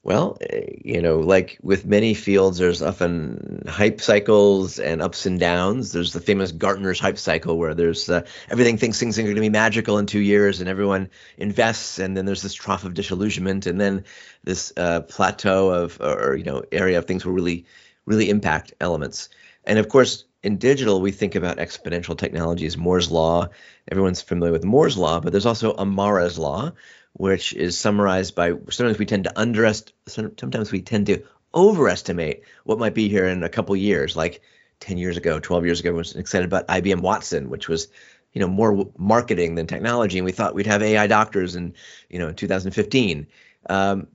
Well, 0.02 0.38
eh, 0.42 0.78
you 0.84 1.02
know, 1.02 1.20
like 1.20 1.58
with 1.62 1.86
many 1.86 2.14
fields, 2.14 2.58
there's 2.58 2.82
often 2.82 3.66
hype 3.68 4.00
cycles 4.00 4.80
and 4.80 5.02
ups 5.02 5.26
and 5.26 5.40
downs. 5.40 5.92
There's 5.92 6.14
the 6.14 6.22
famous 6.22 6.54
Gartner's 6.54 7.02
hype 7.02 7.18
cycle 7.18 7.58
where 7.58 7.74
there's 7.74 8.10
uh, 8.10 8.26
everything 8.50 8.78
thinks 8.78 9.00
things 9.00 9.20
are 9.20 9.24
going 9.24 9.36
to 9.36 9.42
be 9.42 9.50
magical 9.50 9.98
in 9.98 10.06
two 10.06 10.22
years, 10.22 10.62
and 10.62 10.70
everyone 10.70 11.10
invests, 11.38 12.00
and 12.00 12.16
then 12.16 12.26
there's 12.26 12.42
this 12.42 12.54
trough 12.54 12.86
of 12.86 12.94
disillusionment, 12.94 13.68
and 13.68 13.80
then 13.80 14.06
this 14.44 14.72
uh, 14.78 15.02
plateau 15.02 15.70
of, 15.70 16.00
or 16.00 16.36
you 16.38 16.46
know, 16.46 16.64
area 16.72 16.98
of 16.98 17.06
things 17.06 17.26
will 17.26 17.34
really, 17.34 17.66
really 18.06 18.30
impact 18.30 18.74
elements. 18.80 19.28
And 19.66 19.78
of 19.80 19.90
course, 19.90 20.24
in 20.44 20.58
digital, 20.58 21.02
we 21.02 21.12
think 21.12 21.36
about 21.36 21.58
exponential 21.58 22.18
technologies, 22.18 22.78
Moore's 22.78 23.12
law. 23.12 23.50
Everyone's 23.92 24.22
familiar 24.22 24.54
with 24.54 24.64
Moore's 24.64 24.98
law, 24.98 25.20
but 25.20 25.32
there's 25.32 25.46
also 25.46 25.74
Amara's 25.74 26.40
law, 26.40 26.72
which 27.14 27.54
is 27.54 27.78
summarized 27.78 28.36
by 28.36 28.54
sometimes 28.70 28.98
we 28.98 29.06
tend 29.06 29.26
to 29.26 29.40
underestimate, 29.40 29.94
sometimes 30.08 30.72
we 30.72 30.82
tend 30.82 31.08
to 31.08 31.24
overestimate 31.54 32.44
what 32.64 32.80
might 32.80 32.94
be 32.94 33.10
here 33.10 33.26
in 33.26 33.44
a 33.44 33.50
couple 33.50 33.76
years. 33.76 34.16
Like 34.16 34.42
10 34.80 34.98
years 34.98 35.18
ago, 35.18 35.40
12 35.40 35.66
years 35.66 35.80
ago, 35.82 35.90
I 35.90 35.94
was 35.94 36.16
excited 36.16 36.46
about 36.46 36.68
IBM 36.68 37.02
Watson, 37.02 37.50
which 37.50 37.68
was 37.68 37.88
you 38.32 38.40
know 38.40 38.48
more 38.48 38.90
marketing 38.98 39.56
than 39.56 39.68
technology, 39.68 40.20
and 40.20 40.26
we 40.26 40.32
thought 40.32 40.56
we'd 40.56 40.68
have 40.68 40.84
AI 40.84 41.08
doctors 41.08 41.56
in 41.56 41.74
you 42.10 42.20
know 42.20 42.30
in 42.30 42.36
2015. 42.36 43.28
Um, 43.70 44.08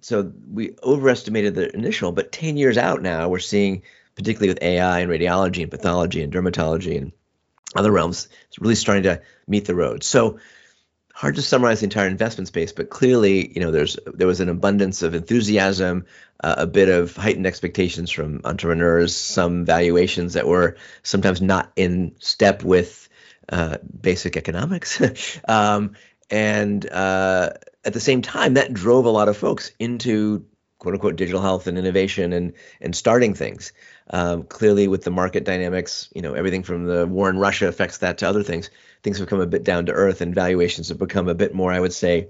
so 0.00 0.32
we 0.50 0.74
overestimated 0.82 1.54
the 1.54 1.74
initial, 1.74 2.12
but 2.12 2.32
10 2.32 2.56
years 2.56 2.76
out 2.76 3.02
now, 3.02 3.28
we're 3.28 3.38
seeing 3.38 3.82
particularly 4.14 4.48
with 4.48 4.62
AI 4.62 5.00
and 5.00 5.10
radiology 5.10 5.62
and 5.62 5.70
pathology 5.70 6.22
and 6.22 6.32
dermatology 6.32 6.98
and 6.98 7.12
other 7.74 7.90
realms, 7.90 8.28
it's 8.48 8.58
really 8.58 8.74
starting 8.74 9.04
to 9.04 9.22
meet 9.46 9.64
the 9.64 9.74
road. 9.74 10.04
So 10.04 10.38
hard 11.14 11.36
to 11.36 11.42
summarize 11.42 11.80
the 11.80 11.84
entire 11.84 12.08
investment 12.08 12.48
space, 12.48 12.72
but 12.72 12.90
clearly, 12.90 13.52
you 13.52 13.60
know, 13.60 13.70
there's 13.70 13.98
there 14.06 14.26
was 14.26 14.40
an 14.40 14.48
abundance 14.48 15.02
of 15.02 15.14
enthusiasm, 15.14 16.06
uh, 16.42 16.54
a 16.58 16.66
bit 16.66 16.88
of 16.88 17.14
heightened 17.16 17.46
expectations 17.46 18.10
from 18.10 18.40
entrepreneurs, 18.44 19.14
some 19.14 19.64
valuations 19.64 20.34
that 20.34 20.46
were 20.46 20.76
sometimes 21.02 21.40
not 21.40 21.70
in 21.76 22.14
step 22.18 22.62
with 22.62 23.08
uh, 23.48 23.76
basic 24.00 24.36
economics, 24.36 25.00
um, 25.48 25.92
and 26.30 26.88
uh, 26.90 27.50
at 27.84 27.92
the 27.92 28.00
same 28.00 28.22
time, 28.22 28.54
that 28.54 28.72
drove 28.72 29.04
a 29.04 29.10
lot 29.10 29.28
of 29.28 29.36
folks 29.36 29.72
into 29.78 30.46
quote 30.82 30.94
unquote 30.94 31.14
digital 31.14 31.40
health 31.40 31.68
and 31.68 31.78
innovation 31.78 32.32
and 32.32 32.54
and 32.80 32.96
starting 32.96 33.34
things. 33.34 33.72
Um, 34.10 34.42
clearly, 34.42 34.88
with 34.88 35.04
the 35.04 35.12
market 35.12 35.44
dynamics, 35.44 36.08
you 36.12 36.22
know, 36.22 36.34
everything 36.34 36.64
from 36.64 36.86
the 36.86 37.06
war 37.06 37.30
in 37.30 37.38
Russia 37.38 37.68
affects 37.68 37.98
that 37.98 38.18
to 38.18 38.28
other 38.28 38.42
things. 38.42 38.68
Things 39.04 39.18
have 39.18 39.28
come 39.28 39.40
a 39.40 39.46
bit 39.46 39.62
down 39.62 39.86
to 39.86 39.92
earth, 39.92 40.20
and 40.20 40.34
valuations 40.34 40.88
have 40.88 40.98
become 40.98 41.28
a 41.28 41.36
bit 41.36 41.54
more, 41.54 41.72
I 41.72 41.78
would 41.78 41.92
say, 41.92 42.26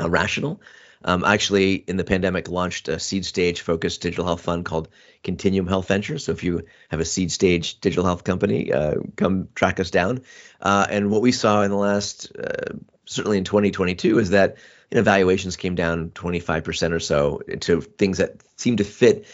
uh, 0.00 0.08
rational. 0.08 0.62
Um, 1.04 1.24
actually, 1.24 1.74
in 1.74 1.98
the 1.98 2.04
pandemic, 2.04 2.48
launched 2.48 2.88
a 2.88 2.98
seed 2.98 3.26
stage 3.26 3.60
focused 3.60 4.00
digital 4.00 4.24
health 4.24 4.40
fund 4.40 4.64
called 4.64 4.88
Continuum 5.22 5.66
Health 5.66 5.88
Ventures. 5.88 6.24
So 6.24 6.32
if 6.32 6.42
you 6.42 6.64
have 6.88 7.00
a 7.00 7.04
seed 7.04 7.30
stage 7.30 7.80
digital 7.80 8.06
health 8.06 8.24
company, 8.24 8.72
uh, 8.72 8.94
come 9.14 9.48
track 9.54 9.78
us 9.78 9.90
down. 9.90 10.22
Uh, 10.58 10.86
and 10.88 11.10
what 11.10 11.20
we 11.20 11.32
saw 11.32 11.60
in 11.60 11.70
the 11.70 11.76
last, 11.76 12.32
uh, 12.34 12.78
certainly 13.04 13.36
in 13.36 13.44
2022, 13.44 14.18
is 14.18 14.30
that 14.30 14.56
you 14.90 14.96
know, 14.96 15.02
valuations 15.02 15.56
came 15.56 15.74
down 15.74 16.10
25% 16.10 16.92
or 16.92 17.00
so 17.00 17.42
to 17.60 17.80
things 17.80 18.18
that 18.18 18.36
seemed 18.56 18.78
to 18.78 18.84
fit 18.84 19.26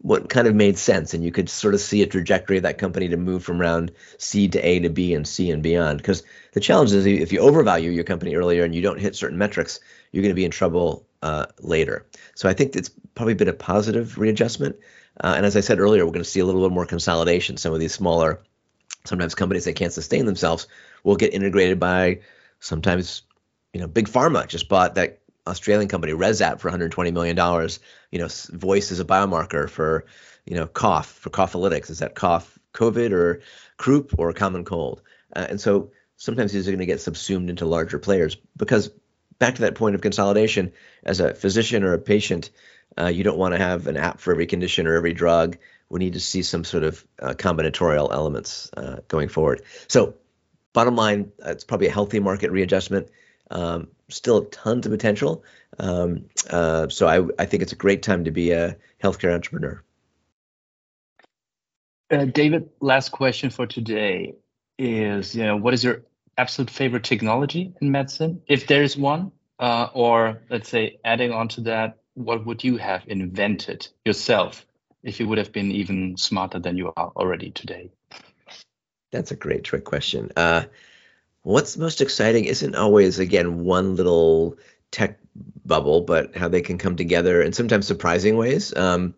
what 0.00 0.28
kind 0.28 0.46
of 0.46 0.54
made 0.54 0.78
sense. 0.78 1.12
And 1.14 1.24
you 1.24 1.32
could 1.32 1.48
sort 1.48 1.74
of 1.74 1.80
see 1.80 2.02
a 2.02 2.06
trajectory 2.06 2.58
of 2.58 2.62
that 2.62 2.78
company 2.78 3.08
to 3.08 3.16
move 3.16 3.42
from 3.42 3.60
round 3.60 3.92
C 4.18 4.48
to 4.48 4.60
A 4.60 4.78
to 4.80 4.90
B 4.90 5.14
and 5.14 5.26
C 5.26 5.50
and 5.50 5.62
beyond. 5.62 5.98
Because 5.98 6.22
the 6.52 6.60
challenge 6.60 6.92
is 6.92 7.06
if 7.06 7.32
you 7.32 7.40
overvalue 7.40 7.90
your 7.90 8.04
company 8.04 8.34
earlier 8.36 8.64
and 8.64 8.74
you 8.74 8.82
don't 8.82 9.00
hit 9.00 9.16
certain 9.16 9.38
metrics 9.38 9.80
you're 10.12 10.22
going 10.22 10.30
to 10.30 10.36
be 10.36 10.44
in 10.44 10.50
trouble 10.50 11.06
uh, 11.22 11.46
later. 11.60 12.06
So 12.34 12.48
I 12.48 12.54
think 12.54 12.76
it's 12.76 12.90
probably 13.14 13.34
been 13.34 13.48
a 13.48 13.52
positive 13.52 14.16
readjustment. 14.18 14.76
Uh, 15.20 15.34
and 15.36 15.44
as 15.44 15.56
I 15.56 15.60
said 15.60 15.80
earlier 15.80 16.06
we're 16.06 16.12
going 16.12 16.24
to 16.24 16.30
see 16.30 16.40
a 16.40 16.46
little 16.46 16.66
bit 16.66 16.72
more 16.72 16.86
consolidation. 16.86 17.56
Some 17.56 17.74
of 17.74 17.80
these 17.80 17.94
smaller 17.94 18.40
sometimes 19.04 19.34
companies 19.34 19.64
that 19.64 19.74
can't 19.76 19.92
sustain 19.92 20.26
themselves 20.26 20.66
will 21.02 21.16
get 21.16 21.34
integrated 21.34 21.80
by 21.80 22.20
sometimes 22.60 23.22
you 23.72 23.80
know 23.80 23.86
big 23.86 24.08
pharma 24.08 24.46
just 24.46 24.68
bought 24.68 24.94
that 24.96 25.20
Australian 25.46 25.88
company 25.88 26.12
ResApp 26.12 26.60
for 26.60 26.68
120 26.68 27.10
million 27.10 27.36
dollars. 27.36 27.80
You 28.10 28.20
know, 28.20 28.28
voice 28.50 28.90
is 28.90 29.00
a 29.00 29.04
biomarker 29.04 29.68
for 29.68 30.04
you 30.44 30.56
know 30.56 30.66
cough 30.66 31.10
for 31.10 31.30
coughalytics. 31.30 31.90
Is 31.90 32.00
that 32.00 32.14
cough 32.14 32.58
COVID 32.74 33.12
or 33.12 33.40
croup 33.76 34.14
or 34.18 34.32
common 34.32 34.64
cold? 34.64 35.02
Uh, 35.34 35.46
and 35.48 35.60
so 35.60 35.92
sometimes 36.16 36.52
these 36.52 36.68
are 36.68 36.70
going 36.70 36.80
to 36.80 36.86
get 36.86 37.00
subsumed 37.00 37.50
into 37.50 37.64
larger 37.64 37.98
players 37.98 38.36
because 38.56 38.90
back 39.38 39.56
to 39.56 39.62
that 39.62 39.74
point 39.74 39.94
of 39.94 40.00
consolidation, 40.00 40.72
as 41.04 41.20
a 41.20 41.34
physician 41.34 41.84
or 41.84 41.94
a 41.94 41.98
patient, 41.98 42.50
uh, 42.98 43.06
you 43.06 43.24
don't 43.24 43.38
want 43.38 43.54
to 43.54 43.58
have 43.58 43.86
an 43.86 43.96
app 43.96 44.20
for 44.20 44.32
every 44.32 44.46
condition 44.46 44.86
or 44.86 44.96
every 44.96 45.12
drug. 45.12 45.58
We 45.88 46.00
need 46.00 46.14
to 46.14 46.20
see 46.20 46.42
some 46.42 46.64
sort 46.64 46.84
of 46.84 47.06
uh, 47.20 47.34
combinatorial 47.34 48.12
elements 48.12 48.70
uh, 48.76 48.98
going 49.08 49.28
forward. 49.28 49.62
So, 49.86 50.14
bottom 50.72 50.96
line, 50.96 51.32
it's 51.44 51.64
probably 51.64 51.86
a 51.86 51.92
healthy 51.92 52.20
market 52.20 52.50
readjustment. 52.50 53.08
Um, 53.50 53.88
still 54.08 54.44
tons 54.46 54.86
of 54.86 54.92
potential. 54.92 55.44
Um, 55.78 56.26
uh, 56.50 56.88
so 56.88 57.06
I, 57.06 57.26
I 57.38 57.46
think 57.46 57.62
it's 57.62 57.72
a 57.72 57.76
great 57.76 58.02
time 58.02 58.24
to 58.24 58.30
be 58.30 58.52
a 58.52 58.76
healthcare 59.02 59.32
entrepreneur. 59.32 59.82
Uh, 62.10 62.24
David, 62.24 62.70
last 62.80 63.10
question 63.10 63.50
for 63.50 63.66
today 63.66 64.34
is, 64.78 65.34
you 65.34 65.44
know, 65.44 65.56
what 65.56 65.74
is 65.74 65.84
your 65.84 66.02
absolute 66.38 66.70
favorite 66.70 67.04
technology 67.04 67.74
in 67.80 67.90
medicine, 67.90 68.40
if 68.46 68.66
there 68.66 68.82
is 68.82 68.96
one? 68.96 69.32
Uh, 69.58 69.88
or 69.92 70.40
let's 70.50 70.68
say, 70.68 70.98
adding 71.04 71.32
on 71.32 71.48
to 71.48 71.60
that, 71.62 71.98
what 72.14 72.46
would 72.46 72.62
you 72.62 72.76
have 72.76 73.02
invented 73.08 73.88
yourself 74.04 74.64
if 75.02 75.20
you 75.20 75.28
would 75.28 75.38
have 75.38 75.52
been 75.52 75.70
even 75.70 76.16
smarter 76.16 76.58
than 76.58 76.76
you 76.76 76.92
are 76.96 77.12
already 77.16 77.50
today? 77.50 77.90
That's 79.10 79.30
a 79.30 79.36
great 79.36 79.64
trick 79.64 79.84
question. 79.84 80.30
Uh, 80.36 80.64
what's 81.42 81.76
most 81.76 82.00
exciting 82.00 82.44
isn't 82.44 82.74
always, 82.74 83.18
again, 83.18 83.64
one 83.64 83.96
little 83.96 84.56
tech 84.90 85.18
bubble, 85.64 86.00
but 86.00 86.36
how 86.36 86.48
they 86.48 86.62
can 86.62 86.78
come 86.78 86.96
together 86.96 87.42
in 87.42 87.52
sometimes 87.52 87.86
surprising 87.86 88.36
ways. 88.36 88.74
Um, 88.76 89.14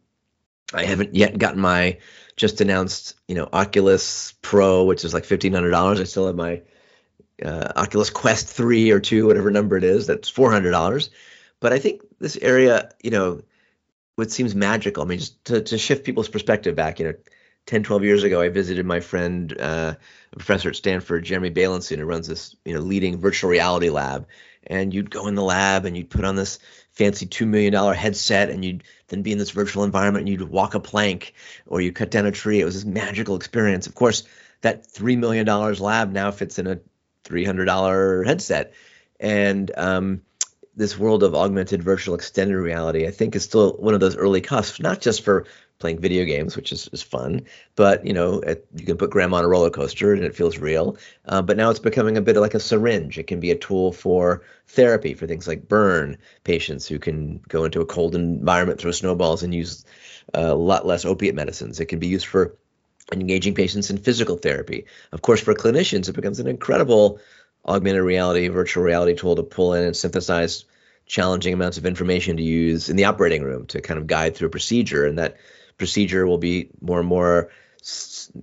I 0.72 0.84
haven't 0.84 1.14
yet 1.14 1.38
gotten 1.38 1.60
my 1.60 1.98
just 2.36 2.60
announced, 2.60 3.14
you 3.28 3.34
know, 3.34 3.48
Oculus 3.52 4.32
Pro, 4.42 4.84
which 4.84 5.04
is 5.04 5.12
like 5.12 5.24
fifteen 5.24 5.52
hundred 5.52 5.70
dollars. 5.70 6.00
I 6.00 6.04
still 6.04 6.26
have 6.26 6.36
my 6.36 6.62
uh, 7.44 7.72
Oculus 7.76 8.10
Quest 8.10 8.46
three 8.48 8.90
or 8.90 9.00
two, 9.00 9.26
whatever 9.26 9.50
number 9.50 9.76
it 9.76 9.84
is. 9.84 10.06
That's 10.06 10.28
four 10.28 10.50
hundred 10.50 10.70
dollars. 10.70 11.10
But 11.60 11.72
I 11.72 11.78
think 11.78 12.02
this 12.18 12.36
area, 12.36 12.90
you 13.02 13.10
know, 13.10 13.42
what 14.14 14.30
seems 14.30 14.54
magical. 14.54 15.02
I 15.02 15.06
mean, 15.06 15.18
just 15.18 15.44
to, 15.46 15.60
to 15.60 15.78
shift 15.78 16.04
people's 16.04 16.28
perspective 16.28 16.74
back, 16.76 16.98
you 16.98 17.06
know, 17.06 17.14
10, 17.66 17.82
12 17.82 18.04
years 18.04 18.24
ago, 18.24 18.40
I 18.40 18.48
visited 18.48 18.86
my 18.86 19.00
friend, 19.00 19.54
uh, 19.60 19.94
a 20.32 20.36
professor 20.36 20.70
at 20.70 20.76
Stanford, 20.76 21.24
Jeremy 21.24 21.50
Bailenson, 21.50 21.98
who 21.98 22.04
runs 22.04 22.26
this, 22.26 22.56
you 22.64 22.74
know, 22.74 22.80
leading 22.80 23.18
virtual 23.18 23.50
reality 23.50 23.90
lab. 23.90 24.26
And 24.66 24.92
you'd 24.92 25.10
go 25.10 25.26
in 25.26 25.34
the 25.34 25.42
lab 25.42 25.84
and 25.84 25.96
you'd 25.96 26.10
put 26.10 26.24
on 26.24 26.36
this 26.36 26.58
fancy 26.92 27.26
$2 27.26 27.46
million 27.46 27.72
headset 27.94 28.50
and 28.50 28.64
you'd 28.64 28.84
then 29.08 29.22
be 29.22 29.32
in 29.32 29.38
this 29.38 29.50
virtual 29.50 29.84
environment 29.84 30.22
and 30.22 30.28
you'd 30.28 30.48
walk 30.48 30.74
a 30.74 30.80
plank 30.80 31.34
or 31.66 31.80
you 31.80 31.92
cut 31.92 32.10
down 32.10 32.26
a 32.26 32.32
tree. 32.32 32.60
It 32.60 32.64
was 32.64 32.74
this 32.74 32.84
magical 32.84 33.36
experience. 33.36 33.86
Of 33.86 33.94
course, 33.94 34.24
that 34.60 34.86
$3 34.86 35.16
million 35.16 35.46
lab 35.46 36.12
now 36.12 36.30
fits 36.30 36.58
in 36.58 36.66
a 36.66 36.80
$300 37.24 38.26
headset. 38.26 38.74
And 39.18 39.70
um, 39.76 40.22
this 40.76 40.98
world 40.98 41.22
of 41.22 41.34
augmented 41.34 41.82
virtual 41.82 42.14
extended 42.14 42.56
reality, 42.56 43.06
I 43.06 43.10
think, 43.10 43.36
is 43.36 43.44
still 43.44 43.74
one 43.74 43.94
of 43.94 44.00
those 44.00 44.16
early 44.16 44.40
cusps, 44.40 44.80
not 44.80 45.00
just 45.00 45.22
for 45.24 45.46
playing 45.80 45.98
video 45.98 46.24
games, 46.24 46.54
which 46.54 46.70
is, 46.70 46.88
is 46.92 47.02
fun. 47.02 47.46
But 47.74 48.06
you 48.06 48.12
know, 48.12 48.40
it, 48.40 48.66
you 48.76 48.86
can 48.86 48.96
put 48.96 49.10
grandma 49.10 49.38
on 49.38 49.44
a 49.44 49.48
roller 49.48 49.70
coaster 49.70 50.12
and 50.12 50.22
it 50.22 50.36
feels 50.36 50.58
real. 50.58 50.96
Uh, 51.24 51.42
but 51.42 51.56
now 51.56 51.70
it's 51.70 51.80
becoming 51.80 52.16
a 52.16 52.20
bit 52.20 52.36
like 52.36 52.54
a 52.54 52.60
syringe. 52.60 53.18
It 53.18 53.26
can 53.26 53.40
be 53.40 53.50
a 53.50 53.56
tool 53.56 53.92
for 53.92 54.42
therapy 54.68 55.14
for 55.14 55.26
things 55.26 55.48
like 55.48 55.68
burn 55.68 56.18
patients 56.44 56.86
who 56.86 57.00
can 57.00 57.40
go 57.48 57.64
into 57.64 57.80
a 57.80 57.86
cold 57.86 58.14
environment, 58.14 58.80
throw 58.80 58.92
snowballs, 58.92 59.42
and 59.42 59.52
use 59.52 59.84
uh, 60.34 60.52
a 60.52 60.54
lot 60.54 60.86
less 60.86 61.04
opiate 61.04 61.34
medicines. 61.34 61.80
It 61.80 61.86
can 61.86 61.98
be 61.98 62.06
used 62.06 62.26
for 62.26 62.56
engaging 63.12 63.54
patients 63.54 63.90
in 63.90 63.98
physical 63.98 64.36
therapy. 64.36 64.86
Of 65.10 65.22
course, 65.22 65.40
for 65.40 65.54
clinicians, 65.54 66.08
it 66.08 66.14
becomes 66.14 66.38
an 66.38 66.46
incredible 66.46 67.18
augmented 67.66 68.02
reality, 68.02 68.48
virtual 68.48 68.84
reality 68.84 69.14
tool 69.14 69.36
to 69.36 69.42
pull 69.42 69.74
in 69.74 69.84
and 69.84 69.96
synthesize 69.96 70.64
challenging 71.06 71.52
amounts 71.52 71.76
of 71.76 71.86
information 71.86 72.36
to 72.36 72.42
use 72.42 72.88
in 72.88 72.96
the 72.96 73.04
operating 73.04 73.42
room 73.42 73.66
to 73.66 73.80
kind 73.80 73.98
of 73.98 74.06
guide 74.06 74.36
through 74.36 74.46
a 74.46 74.50
procedure. 74.50 75.04
And 75.04 75.18
that 75.18 75.36
procedure 75.80 76.26
will 76.26 76.38
be 76.38 76.68
more 76.80 77.00
and 77.00 77.08
more 77.08 77.50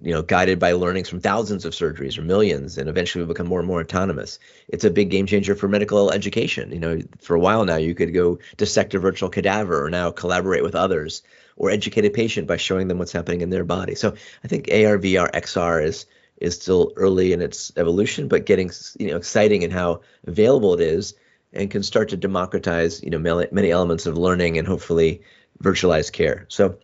you 0.01 0.11
know 0.11 0.23
guided 0.23 0.57
by 0.57 0.71
learnings 0.71 1.07
from 1.07 1.19
thousands 1.21 1.63
of 1.63 1.71
surgeries 1.71 2.17
or 2.17 2.23
millions 2.23 2.79
and 2.79 2.89
eventually 2.89 3.21
will 3.21 3.33
become 3.33 3.47
more 3.47 3.59
and 3.59 3.67
more 3.67 3.79
autonomous. 3.79 4.39
It's 4.67 4.83
a 4.83 4.89
big 4.89 5.11
game 5.11 5.27
changer 5.27 5.53
for 5.55 5.67
medical 5.67 6.11
education. 6.11 6.71
You 6.71 6.79
know 6.79 7.01
for 7.19 7.35
a 7.35 7.39
while 7.39 7.63
now 7.63 7.75
you 7.75 7.93
could 7.93 8.15
go 8.15 8.39
dissect 8.57 8.95
a 8.95 8.99
virtual 8.99 9.29
cadaver 9.29 9.85
or 9.85 9.91
now 9.91 10.09
collaborate 10.09 10.63
with 10.63 10.73
others 10.73 11.21
or 11.55 11.69
educate 11.69 12.05
a 12.05 12.09
patient 12.09 12.47
by 12.47 12.57
showing 12.57 12.87
them 12.87 12.97
what's 12.97 13.11
happening 13.11 13.41
in 13.41 13.51
their 13.51 13.63
body. 13.63 13.93
So 13.93 14.15
i 14.43 14.47
think 14.47 14.69
ar 14.71 14.97
vr 14.97 15.31
xr 15.31 15.83
is 15.83 16.07
is 16.37 16.55
still 16.55 16.93
early 16.95 17.31
in 17.33 17.41
its 17.41 17.71
evolution 17.77 18.27
but 18.27 18.47
getting 18.47 18.71
you 18.99 19.09
know 19.11 19.17
exciting 19.17 19.61
in 19.61 19.69
how 19.69 20.01
available 20.25 20.73
it 20.73 20.81
is 20.81 21.13
and 21.53 21.69
can 21.69 21.83
start 21.83 22.09
to 22.09 22.17
democratize 22.17 23.03
you 23.03 23.11
know 23.11 23.47
many 23.51 23.69
elements 23.69 24.07
of 24.07 24.17
learning 24.17 24.57
and 24.57 24.67
hopefully 24.67 25.21
virtualized 25.61 26.11
care. 26.11 26.45
So 26.49 26.77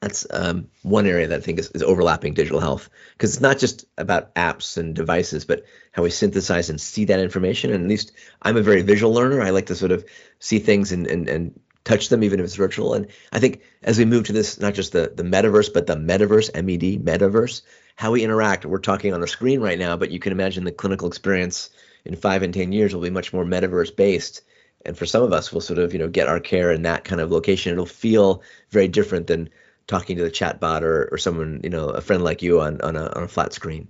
that's 0.00 0.26
um, 0.30 0.68
one 0.82 1.06
area 1.06 1.26
that 1.28 1.38
I 1.38 1.42
think 1.42 1.58
is, 1.58 1.70
is 1.70 1.82
overlapping 1.82 2.34
digital 2.34 2.60
health 2.60 2.90
because 3.12 3.32
it's 3.32 3.42
not 3.42 3.58
just 3.58 3.86
about 3.96 4.34
apps 4.34 4.76
and 4.76 4.94
devices, 4.94 5.44
but 5.44 5.64
how 5.92 6.02
we 6.02 6.10
synthesize 6.10 6.70
and 6.70 6.80
see 6.80 7.06
that 7.06 7.20
information. 7.20 7.72
And 7.72 7.84
at 7.84 7.88
least 7.88 8.12
I'm 8.42 8.56
a 8.56 8.62
very 8.62 8.82
visual 8.82 9.12
learner. 9.12 9.40
I 9.40 9.50
like 9.50 9.66
to 9.66 9.74
sort 9.74 9.92
of 9.92 10.04
see 10.38 10.58
things 10.58 10.92
and, 10.92 11.06
and, 11.06 11.28
and 11.28 11.60
touch 11.84 12.08
them, 12.08 12.24
even 12.24 12.40
if 12.40 12.44
it's 12.44 12.56
virtual. 12.56 12.94
And 12.94 13.06
I 13.32 13.38
think 13.38 13.62
as 13.82 13.98
we 13.98 14.04
move 14.04 14.24
to 14.26 14.32
this, 14.32 14.60
not 14.60 14.74
just 14.74 14.92
the, 14.92 15.12
the 15.14 15.22
metaverse, 15.22 15.72
but 15.72 15.86
the 15.86 15.96
metaverse, 15.96 16.52
MED, 16.54 17.04
metaverse, 17.04 17.62
how 17.94 18.10
we 18.10 18.22
interact. 18.22 18.66
We're 18.66 18.78
talking 18.78 19.14
on 19.14 19.22
a 19.22 19.26
screen 19.26 19.60
right 19.60 19.78
now, 19.78 19.96
but 19.96 20.10
you 20.10 20.18
can 20.18 20.32
imagine 20.32 20.64
the 20.64 20.72
clinical 20.72 21.08
experience 21.08 21.70
in 22.04 22.16
five 22.16 22.42
and 22.42 22.52
10 22.52 22.72
years 22.72 22.94
will 22.94 23.02
be 23.02 23.10
much 23.10 23.32
more 23.32 23.44
metaverse 23.44 23.94
based. 23.94 24.42
And 24.84 24.96
for 24.96 25.06
some 25.06 25.22
of 25.22 25.32
us, 25.32 25.52
we'll 25.52 25.60
sort 25.60 25.78
of, 25.78 25.92
you 25.92 25.98
know, 25.98 26.08
get 26.08 26.28
our 26.28 26.38
care 26.38 26.70
in 26.70 26.82
that 26.82 27.04
kind 27.04 27.20
of 27.20 27.30
location. 27.30 27.72
It'll 27.72 27.86
feel 27.86 28.42
very 28.70 28.88
different 28.88 29.26
than 29.26 29.48
talking 29.86 30.16
to 30.16 30.22
the 30.22 30.30
chatbot 30.30 30.82
or, 30.82 31.08
or 31.12 31.18
someone, 31.18 31.60
you 31.62 31.70
know, 31.70 31.88
a 31.88 32.00
friend 32.00 32.24
like 32.24 32.42
you 32.42 32.60
on, 32.60 32.80
on, 32.80 32.96
a, 32.96 33.06
on 33.08 33.22
a 33.22 33.28
flat 33.28 33.52
screen. 33.52 33.88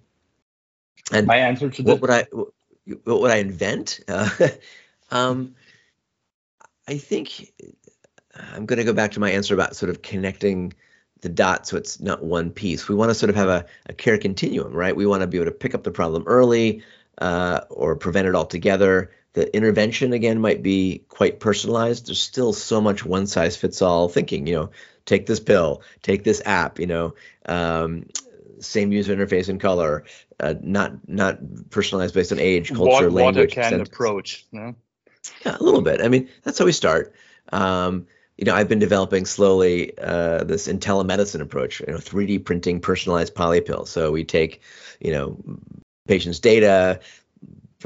And 1.12 1.26
my 1.26 1.36
answer 1.36 1.70
to 1.70 1.82
what 1.82 2.00
would 2.00 2.10
I 2.10 2.26
what 3.04 3.20
would 3.20 3.30
I 3.30 3.36
invent? 3.36 4.00
Uh, 4.08 4.28
um, 5.10 5.54
I 6.88 6.98
think 6.98 7.52
I'm 8.34 8.66
going 8.66 8.78
to 8.78 8.84
go 8.84 8.92
back 8.92 9.12
to 9.12 9.20
my 9.20 9.30
answer 9.30 9.54
about 9.54 9.76
sort 9.76 9.90
of 9.90 10.02
connecting 10.02 10.72
the 11.20 11.28
dots 11.28 11.70
so 11.70 11.76
it's 11.76 12.00
not 12.00 12.24
one 12.24 12.50
piece. 12.50 12.88
We 12.88 12.94
want 12.94 13.10
to 13.10 13.14
sort 13.14 13.30
of 13.30 13.36
have 13.36 13.48
a, 13.48 13.64
a 13.86 13.92
care 13.92 14.18
continuum, 14.18 14.72
right? 14.72 14.94
We 14.94 15.06
want 15.06 15.22
to 15.22 15.26
be 15.26 15.38
able 15.38 15.46
to 15.46 15.52
pick 15.52 15.74
up 15.74 15.82
the 15.82 15.90
problem 15.90 16.24
early 16.26 16.82
uh, 17.18 17.60
or 17.70 17.96
prevent 17.96 18.28
it 18.28 18.34
altogether. 18.34 19.10
The 19.36 19.54
intervention 19.54 20.14
again 20.14 20.40
might 20.40 20.62
be 20.62 21.04
quite 21.10 21.40
personalized. 21.40 22.06
There's 22.06 22.22
still 22.22 22.54
so 22.54 22.80
much 22.80 23.04
one 23.04 23.26
size 23.26 23.54
fits 23.54 23.82
all 23.82 24.08
thinking. 24.08 24.46
You 24.46 24.54
know, 24.54 24.70
take 25.04 25.26
this 25.26 25.40
pill, 25.40 25.82
take 26.00 26.24
this 26.24 26.40
app, 26.46 26.78
you 26.78 26.86
know, 26.86 27.14
um, 27.44 28.06
same 28.60 28.92
user 28.92 29.14
interface 29.14 29.50
and 29.50 29.60
color, 29.60 30.04
uh, 30.40 30.54
not 30.62 31.06
not 31.06 31.68
personalized 31.68 32.14
based 32.14 32.32
on 32.32 32.38
age, 32.38 32.72
culture, 32.72 33.10
what, 33.10 33.12
language. 33.12 33.52
Can 33.52 33.78
approach? 33.82 34.46
No? 34.52 34.74
Yeah, 35.44 35.58
a 35.60 35.62
little 35.62 35.82
bit. 35.82 36.00
I 36.00 36.08
mean, 36.08 36.30
that's 36.42 36.58
how 36.58 36.64
we 36.64 36.72
start. 36.72 37.14
Um, 37.52 38.06
you 38.38 38.46
know, 38.46 38.54
I've 38.54 38.70
been 38.70 38.78
developing 38.78 39.26
slowly 39.26 39.92
uh, 39.98 40.44
this 40.44 40.66
in 40.66 40.78
telemedicine 40.78 41.42
approach, 41.42 41.80
you 41.80 41.88
know, 41.88 41.98
3D 41.98 42.42
printing 42.42 42.80
personalized 42.80 43.34
polypill. 43.34 43.86
So 43.86 44.12
we 44.12 44.24
take, 44.24 44.62
you 44.98 45.12
know, 45.12 45.36
patients' 46.08 46.38
data, 46.38 47.00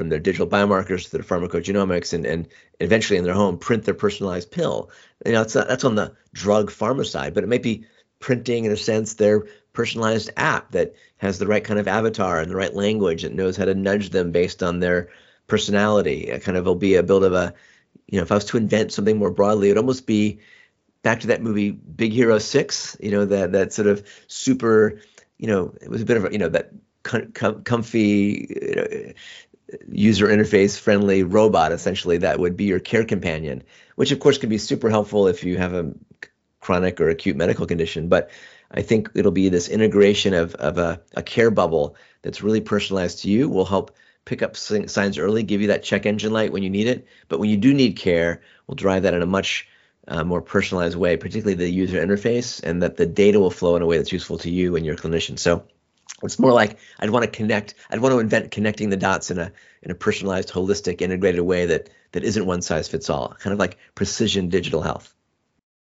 from 0.01 0.09
their 0.09 0.17
digital 0.17 0.47
biomarkers 0.47 1.03
to 1.03 1.11
their 1.11 1.21
pharmacogenomics 1.21 2.11
and, 2.11 2.25
and 2.25 2.47
eventually 2.79 3.19
in 3.19 3.23
their 3.23 3.35
home 3.35 3.55
print 3.55 3.85
their 3.85 3.93
personalized 3.93 4.49
pill. 4.49 4.89
You 5.23 5.33
know, 5.33 5.43
it's 5.43 5.53
not, 5.53 5.67
that's 5.67 5.83
on 5.83 5.93
the 5.93 6.15
drug 6.33 6.71
pharma 6.71 7.05
side, 7.05 7.35
but 7.35 7.43
it 7.43 7.49
might 7.49 7.61
be 7.61 7.85
printing 8.19 8.65
in 8.65 8.71
a 8.71 8.77
sense 8.77 9.13
their 9.13 9.45
personalized 9.73 10.31
app 10.37 10.71
that 10.71 10.95
has 11.17 11.37
the 11.37 11.45
right 11.45 11.63
kind 11.63 11.79
of 11.79 11.87
avatar 11.87 12.39
and 12.39 12.49
the 12.49 12.55
right 12.55 12.73
language 12.73 13.21
that 13.21 13.35
knows 13.35 13.55
how 13.55 13.65
to 13.65 13.75
nudge 13.75 14.09
them 14.09 14.31
based 14.31 14.63
on 14.63 14.79
their 14.79 15.09
personality. 15.45 16.29
It 16.29 16.41
kind 16.41 16.57
of 16.57 16.65
will 16.65 16.73
be 16.73 16.95
a 16.95 17.03
build 17.03 17.23
of 17.23 17.33
a, 17.33 17.53
you 18.07 18.17
know, 18.17 18.23
if 18.23 18.31
I 18.31 18.35
was 18.35 18.45
to 18.45 18.57
invent 18.57 18.91
something 18.91 19.19
more 19.19 19.29
broadly, 19.29 19.67
it 19.67 19.73
would 19.73 19.77
almost 19.77 20.07
be 20.07 20.39
back 21.03 21.19
to 21.19 21.27
that 21.27 21.43
movie 21.43 21.69
Big 21.69 22.11
Hero 22.11 22.39
Six. 22.39 22.97
You 22.99 23.11
know, 23.11 23.25
that 23.25 23.51
that 23.51 23.71
sort 23.71 23.87
of 23.87 24.03
super, 24.25 24.99
you 25.37 25.45
know, 25.45 25.75
it 25.79 25.91
was 25.91 26.01
a 26.01 26.05
bit 26.05 26.17
of 26.17 26.25
a, 26.25 26.31
you 26.31 26.39
know, 26.39 26.49
that 26.49 26.71
com- 27.03 27.63
comfy, 27.63 28.47
you 28.49 28.75
know, 28.75 29.13
user 29.87 30.27
interface 30.27 30.77
friendly 30.77 31.23
robot 31.23 31.71
essentially 31.71 32.17
that 32.17 32.39
would 32.39 32.57
be 32.57 32.65
your 32.65 32.79
care 32.79 33.05
companion 33.05 33.63
which 33.95 34.11
of 34.11 34.19
course 34.19 34.37
can 34.37 34.49
be 34.49 34.57
super 34.57 34.89
helpful 34.89 35.27
if 35.27 35.43
you 35.43 35.57
have 35.57 35.73
a 35.73 35.93
chronic 36.61 37.01
or 37.01 37.09
acute 37.09 37.35
medical 37.35 37.67
condition. 37.67 38.07
But 38.07 38.29
i 38.73 38.81
think 38.81 39.09
it'll 39.15 39.31
be 39.31 39.49
this 39.49 39.67
integration 39.67 40.33
of, 40.33 40.55
of 40.55 40.77
a, 40.77 41.01
a 41.13 41.21
care 41.21 41.51
bubble 41.51 41.97
that's 42.21 42.41
really 42.41 42.61
personalized 42.61 43.19
to 43.19 43.29
you 43.29 43.49
will 43.49 43.65
help 43.65 43.93
pick 44.23 44.41
up 44.41 44.55
signs 44.55 45.17
early 45.17 45.43
give 45.43 45.59
you 45.59 45.67
that 45.67 45.83
check 45.83 46.05
engine 46.05 46.31
light 46.31 46.53
when 46.53 46.63
you 46.63 46.69
need 46.69 46.87
it. 46.87 47.05
But 47.27 47.39
when 47.39 47.49
you 47.49 47.57
do 47.57 47.73
need 47.73 47.97
care 47.97 48.41
we'll 48.65 48.75
drive 48.75 49.03
that 49.03 49.13
in 49.13 49.21
a 49.21 49.25
much 49.25 49.67
uh, 50.07 50.23
more 50.23 50.41
personalized 50.41 50.97
way 50.97 51.17
particularly 51.17 51.55
the 51.55 51.69
user 51.69 52.03
interface 52.03 52.63
and 52.63 52.81
that 52.81 52.97
the 52.97 53.05
data 53.05 53.39
will 53.39 53.51
flow 53.51 53.75
in 53.75 53.81
a 53.81 53.85
way 53.85 53.97
that's 53.97 54.11
useful 54.11 54.37
to 54.39 54.49
you 54.49 54.75
and 54.75 54.85
your 54.85 54.95
clinician. 54.95 55.37
So 55.37 55.65
it's 56.25 56.39
more 56.39 56.53
like 56.53 56.77
I'd 56.99 57.09
want 57.09 57.23
to 57.25 57.31
connect. 57.31 57.75
I'd 57.89 57.99
want 57.99 58.13
to 58.13 58.19
invent 58.19 58.51
connecting 58.51 58.89
the 58.89 58.97
dots 58.97 59.31
in 59.31 59.39
a 59.39 59.51
in 59.83 59.91
a 59.91 59.95
personalized, 59.95 60.49
holistic, 60.49 61.01
integrated 61.01 61.41
way 61.41 61.65
that 61.65 61.89
that 62.11 62.23
isn't 62.23 62.45
one 62.45 62.61
size 62.61 62.87
fits 62.87 63.09
all. 63.09 63.29
Kind 63.39 63.53
of 63.53 63.59
like 63.59 63.77
precision 63.95 64.49
digital 64.49 64.81
health. 64.81 65.13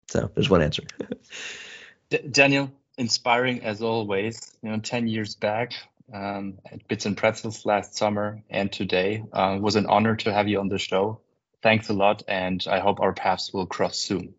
So 0.08 0.30
there's 0.34 0.50
one 0.50 0.62
answer. 0.62 0.84
D- 2.10 2.28
Daniel, 2.30 2.72
inspiring 2.98 3.64
as 3.64 3.82
always. 3.82 4.56
You 4.62 4.72
know, 4.72 4.80
ten 4.80 5.08
years 5.08 5.36
back 5.36 5.74
um, 6.14 6.60
at 6.72 6.88
Bits 6.88 7.06
and 7.06 7.18
Pretzels 7.18 7.66
last 7.66 7.96
summer 7.96 8.44
and 8.50 8.72
today 8.72 9.24
uh, 9.34 9.58
was 9.60 9.76
an 9.76 9.86
honor 9.86 10.16
to 10.18 10.34
have 10.34 10.48
you 10.48 10.60
on 10.60 10.68
the 10.68 10.78
show. 10.78 11.20
Thanks 11.64 11.90
a 11.90 11.94
lot, 11.94 12.24
and 12.28 12.64
I 12.68 12.80
hope 12.80 13.00
our 13.00 13.14
paths 13.14 13.54
will 13.54 13.68
cross 13.68 13.98
soon. 13.98 14.34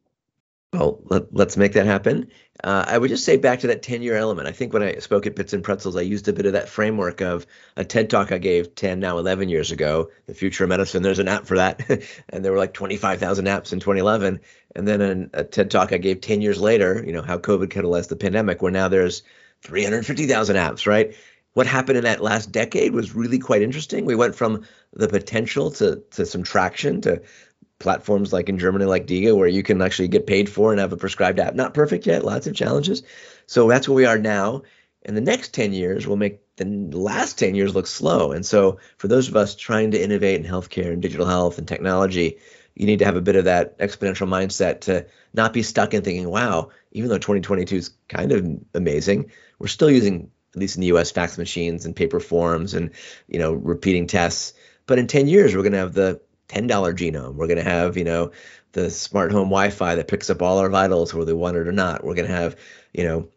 Well, 0.72 1.00
let, 1.04 1.48
us 1.48 1.56
make 1.58 1.74
that 1.74 1.84
happen. 1.84 2.30
Uh, 2.64 2.84
I 2.88 2.96
would 2.96 3.10
just 3.10 3.26
say 3.26 3.36
back 3.36 3.60
to 3.60 3.66
that 3.66 3.82
10 3.82 4.00
year 4.00 4.16
element. 4.16 4.48
I 4.48 4.52
think 4.52 4.72
when 4.72 4.82
I 4.82 4.96
spoke 5.00 5.26
at 5.26 5.36
Bits 5.36 5.52
and 5.52 5.62
Pretzels, 5.62 5.96
I 5.96 6.00
used 6.00 6.28
a 6.28 6.32
bit 6.32 6.46
of 6.46 6.54
that 6.54 6.68
framework 6.68 7.20
of 7.20 7.46
a 7.76 7.84
TED 7.84 8.08
talk 8.08 8.32
I 8.32 8.38
gave 8.38 8.74
10, 8.74 8.98
now 8.98 9.18
11 9.18 9.50
years 9.50 9.70
ago, 9.70 10.10
The 10.26 10.34
Future 10.34 10.64
of 10.64 10.70
Medicine. 10.70 11.02
There's 11.02 11.18
an 11.18 11.28
app 11.28 11.44
for 11.44 11.58
that. 11.58 11.82
and 12.30 12.42
there 12.42 12.52
were 12.52 12.58
like 12.58 12.72
25,000 12.72 13.44
apps 13.44 13.74
in 13.74 13.80
2011. 13.80 14.40
And 14.74 14.88
then 14.88 15.02
an, 15.02 15.30
a 15.34 15.44
TED 15.44 15.70
talk 15.70 15.92
I 15.92 15.98
gave 15.98 16.22
10 16.22 16.40
years 16.40 16.58
later, 16.58 17.04
you 17.06 17.12
know, 17.12 17.22
how 17.22 17.36
COVID 17.36 17.68
catalyzed 17.68 18.08
the 18.08 18.16
pandemic, 18.16 18.62
where 18.62 18.72
now 18.72 18.88
there's 18.88 19.22
350,000 19.60 20.56
apps, 20.56 20.86
right? 20.86 21.14
What 21.52 21.66
happened 21.66 21.98
in 21.98 22.04
that 22.04 22.22
last 22.22 22.50
decade 22.50 22.94
was 22.94 23.14
really 23.14 23.38
quite 23.38 23.60
interesting. 23.60 24.06
We 24.06 24.14
went 24.14 24.34
from 24.34 24.64
the 24.94 25.08
potential 25.08 25.70
to, 25.72 26.02
to 26.12 26.24
some 26.24 26.42
traction 26.42 27.02
to 27.02 27.20
platforms 27.82 28.32
like 28.32 28.48
in 28.48 28.58
Germany, 28.58 28.86
like 28.86 29.06
Diga, 29.06 29.36
where 29.36 29.48
you 29.48 29.62
can 29.62 29.82
actually 29.82 30.08
get 30.08 30.26
paid 30.26 30.48
for 30.48 30.70
and 30.72 30.80
have 30.80 30.92
a 30.92 30.96
prescribed 30.96 31.38
app. 31.38 31.54
Not 31.54 31.74
perfect 31.74 32.06
yet, 32.06 32.24
lots 32.24 32.46
of 32.46 32.54
challenges. 32.54 33.02
So 33.46 33.68
that's 33.68 33.88
where 33.88 33.96
we 33.96 34.06
are 34.06 34.18
now. 34.18 34.62
And 35.04 35.16
the 35.16 35.20
next 35.20 35.52
10 35.52 35.72
years 35.72 36.06
will 36.06 36.16
make 36.16 36.40
the 36.56 36.64
last 36.64 37.38
10 37.38 37.54
years 37.54 37.74
look 37.74 37.86
slow. 37.86 38.32
And 38.32 38.46
so 38.46 38.78
for 38.98 39.08
those 39.08 39.28
of 39.28 39.36
us 39.36 39.56
trying 39.56 39.90
to 39.90 40.02
innovate 40.02 40.40
in 40.40 40.50
healthcare 40.50 40.92
and 40.92 41.02
digital 41.02 41.26
health 41.26 41.58
and 41.58 41.66
technology, 41.66 42.38
you 42.74 42.86
need 42.86 43.00
to 43.00 43.04
have 43.04 43.16
a 43.16 43.20
bit 43.20 43.36
of 43.36 43.44
that 43.44 43.78
exponential 43.78 44.28
mindset 44.28 44.82
to 44.82 45.06
not 45.34 45.52
be 45.52 45.62
stuck 45.62 45.92
in 45.92 46.02
thinking, 46.02 46.28
wow, 46.28 46.70
even 46.92 47.08
though 47.08 47.18
2022 47.18 47.76
is 47.76 47.90
kind 48.08 48.32
of 48.32 48.46
amazing, 48.74 49.30
we're 49.58 49.66
still 49.66 49.90
using, 49.90 50.30
at 50.54 50.60
least 50.60 50.76
in 50.76 50.80
the 50.80 50.86
US, 50.88 51.10
fax 51.10 51.36
machines 51.36 51.84
and 51.84 51.96
paper 51.96 52.20
forms 52.20 52.74
and, 52.74 52.90
you 53.28 53.38
know, 53.38 53.52
repeating 53.52 54.06
tests. 54.06 54.54
But 54.86 54.98
in 54.98 55.06
10 55.06 55.28
years, 55.28 55.54
we're 55.54 55.62
going 55.62 55.72
to 55.72 55.78
have 55.78 55.94
the 55.94 56.20
$10 56.52 56.68
genome. 56.68 57.34
We're 57.34 57.46
going 57.46 57.62
to 57.62 57.70
have, 57.70 57.96
you 57.96 58.04
know, 58.04 58.32
the 58.72 58.90
smart 58.90 59.32
home 59.32 59.48
Wi-Fi 59.48 59.96
that 59.96 60.08
picks 60.08 60.30
up 60.30 60.42
all 60.42 60.58
our 60.58 60.70
vitals, 60.70 61.14
whether 61.14 61.34
we 61.34 61.40
want 61.40 61.56
it 61.56 61.68
or 61.68 61.72
not. 61.72 62.04
We're 62.04 62.14
going 62.14 62.28
to 62.28 62.34
have, 62.34 62.56
you 62.92 63.04
know, 63.04 63.28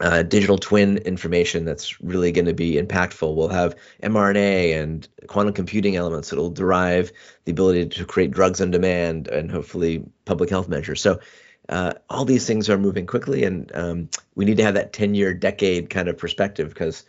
uh, 0.00 0.22
digital 0.22 0.58
twin 0.58 0.98
information 0.98 1.64
that's 1.64 2.00
really 2.02 2.32
going 2.32 2.44
to 2.46 2.52
be 2.54 2.74
impactful. 2.74 3.34
We'll 3.34 3.48
have 3.48 3.76
mRNA 4.02 4.82
and 4.82 5.08
quantum 5.26 5.54
computing 5.54 5.96
elements 5.96 6.30
that 6.30 6.36
will 6.36 6.50
derive 6.50 7.12
the 7.44 7.52
ability 7.52 7.86
to 7.86 8.04
create 8.04 8.30
drugs 8.30 8.60
on 8.60 8.70
demand 8.70 9.28
and 9.28 9.50
hopefully 9.50 10.04
public 10.26 10.50
health 10.50 10.68
measures. 10.68 11.00
So 11.00 11.20
uh, 11.68 11.94
all 12.10 12.24
these 12.24 12.46
things 12.46 12.68
are 12.68 12.78
moving 12.78 13.06
quickly, 13.06 13.44
and 13.44 13.72
um, 13.74 14.08
we 14.34 14.44
need 14.44 14.58
to 14.58 14.62
have 14.62 14.74
that 14.74 14.92
10 14.92 15.14
year 15.14 15.32
decade 15.32 15.88
kind 15.90 16.08
of 16.08 16.18
perspective 16.18 16.68
because 16.68 17.04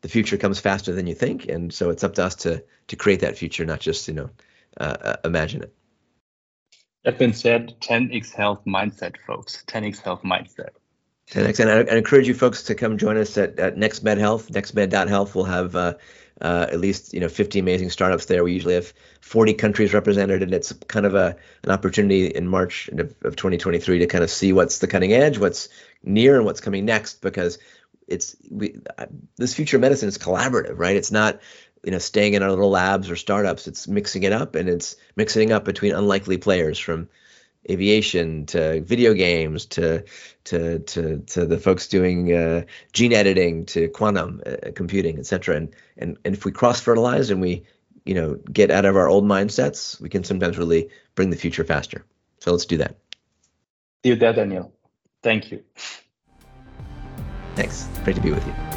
the 0.00 0.08
future 0.08 0.36
comes 0.36 0.58
faster 0.58 0.92
than 0.92 1.06
you 1.06 1.14
think. 1.14 1.48
And 1.48 1.72
so 1.72 1.90
it's 1.90 2.04
up 2.04 2.14
to 2.14 2.24
us 2.24 2.34
to 2.36 2.64
to 2.88 2.96
create 2.96 3.20
that 3.20 3.38
future, 3.38 3.64
not 3.64 3.80
just, 3.80 4.08
you 4.08 4.14
know, 4.14 4.30
uh, 4.78 4.96
uh, 5.00 5.16
imagine 5.24 5.62
it. 5.62 5.74
That 7.04 7.18
being 7.18 7.32
said, 7.32 7.74
10x 7.80 8.32
Health 8.32 8.60
mindset, 8.66 9.16
folks. 9.26 9.64
10x 9.66 10.00
Health 10.00 10.22
mindset. 10.22 10.70
10x, 11.30 11.60
and 11.60 11.70
I, 11.70 11.92
I, 11.92 11.96
encourage 11.96 12.28
you 12.28 12.34
folks 12.34 12.64
to 12.64 12.74
come 12.74 12.98
join 12.98 13.16
us 13.16 13.36
at, 13.38 13.58
at 13.58 13.76
NextMed 13.76 14.18
Health. 14.18 14.48
NextMed.health. 14.50 15.34
We'll 15.34 15.44
have 15.44 15.74
uh, 15.74 15.94
uh, 16.40 16.66
at 16.70 16.80
least 16.80 17.14
you 17.14 17.20
know 17.20 17.28
50 17.28 17.58
amazing 17.58 17.90
startups 17.90 18.26
there. 18.26 18.44
We 18.44 18.52
usually 18.52 18.74
have 18.74 18.92
40 19.20 19.54
countries 19.54 19.94
represented, 19.94 20.42
and 20.42 20.52
it's 20.52 20.72
kind 20.88 21.06
of 21.06 21.14
a 21.14 21.36
an 21.64 21.70
opportunity 21.70 22.26
in 22.26 22.46
March 22.48 22.88
of, 22.88 23.14
of 23.22 23.36
2023 23.36 24.00
to 24.00 24.06
kind 24.06 24.24
of 24.24 24.30
see 24.30 24.52
what's 24.52 24.78
the 24.78 24.86
cutting 24.86 25.12
edge, 25.12 25.38
what's 25.38 25.68
near, 26.02 26.36
and 26.36 26.44
what's 26.44 26.60
coming 26.60 26.84
next. 26.84 27.20
Because 27.22 27.58
it's 28.06 28.36
we, 28.50 28.76
this 29.36 29.54
future 29.54 29.78
medicine 29.78 30.08
is 30.08 30.18
collaborative, 30.18 30.78
right? 30.78 30.96
It's 30.96 31.12
not 31.12 31.40
you 31.82 31.90
know 31.90 31.98
staying 31.98 32.34
in 32.34 32.42
our 32.42 32.50
little 32.50 32.70
labs 32.70 33.10
or 33.10 33.16
startups 33.16 33.66
it's 33.66 33.88
mixing 33.88 34.22
it 34.22 34.32
up 34.32 34.54
and 34.54 34.68
it's 34.68 34.96
mixing 35.16 35.52
up 35.52 35.64
between 35.64 35.92
unlikely 35.92 36.38
players 36.38 36.78
from 36.78 37.08
aviation 37.70 38.46
to 38.46 38.80
video 38.82 39.14
games 39.14 39.66
to 39.66 40.04
to 40.44 40.80
to 40.80 41.18
to 41.20 41.46
the 41.46 41.58
folks 41.58 41.88
doing 41.88 42.32
uh, 42.32 42.62
gene 42.92 43.12
editing 43.12 43.66
to 43.66 43.88
quantum 43.88 44.42
uh, 44.44 44.70
computing 44.74 45.18
etc 45.18 45.56
and, 45.56 45.74
and 45.96 46.18
and 46.24 46.34
if 46.34 46.44
we 46.44 46.52
cross 46.52 46.80
fertilize 46.80 47.30
and 47.30 47.40
we 47.40 47.64
you 48.04 48.14
know 48.14 48.34
get 48.34 48.70
out 48.70 48.84
of 48.84 48.96
our 48.96 49.08
old 49.08 49.24
mindsets 49.24 50.00
we 50.00 50.08
can 50.08 50.24
sometimes 50.24 50.58
really 50.58 50.88
bring 51.14 51.30
the 51.30 51.36
future 51.36 51.64
faster. 51.64 52.04
So 52.40 52.50
let's 52.50 52.66
do 52.66 52.78
that. 52.78 52.96
You 54.02 54.16
there 54.16 54.32
daniel. 54.32 54.72
Thank 55.22 55.52
you. 55.52 55.62
Thanks. 57.54 57.86
Great 58.02 58.16
to 58.16 58.22
be 58.22 58.32
with 58.32 58.44
you 58.44 58.71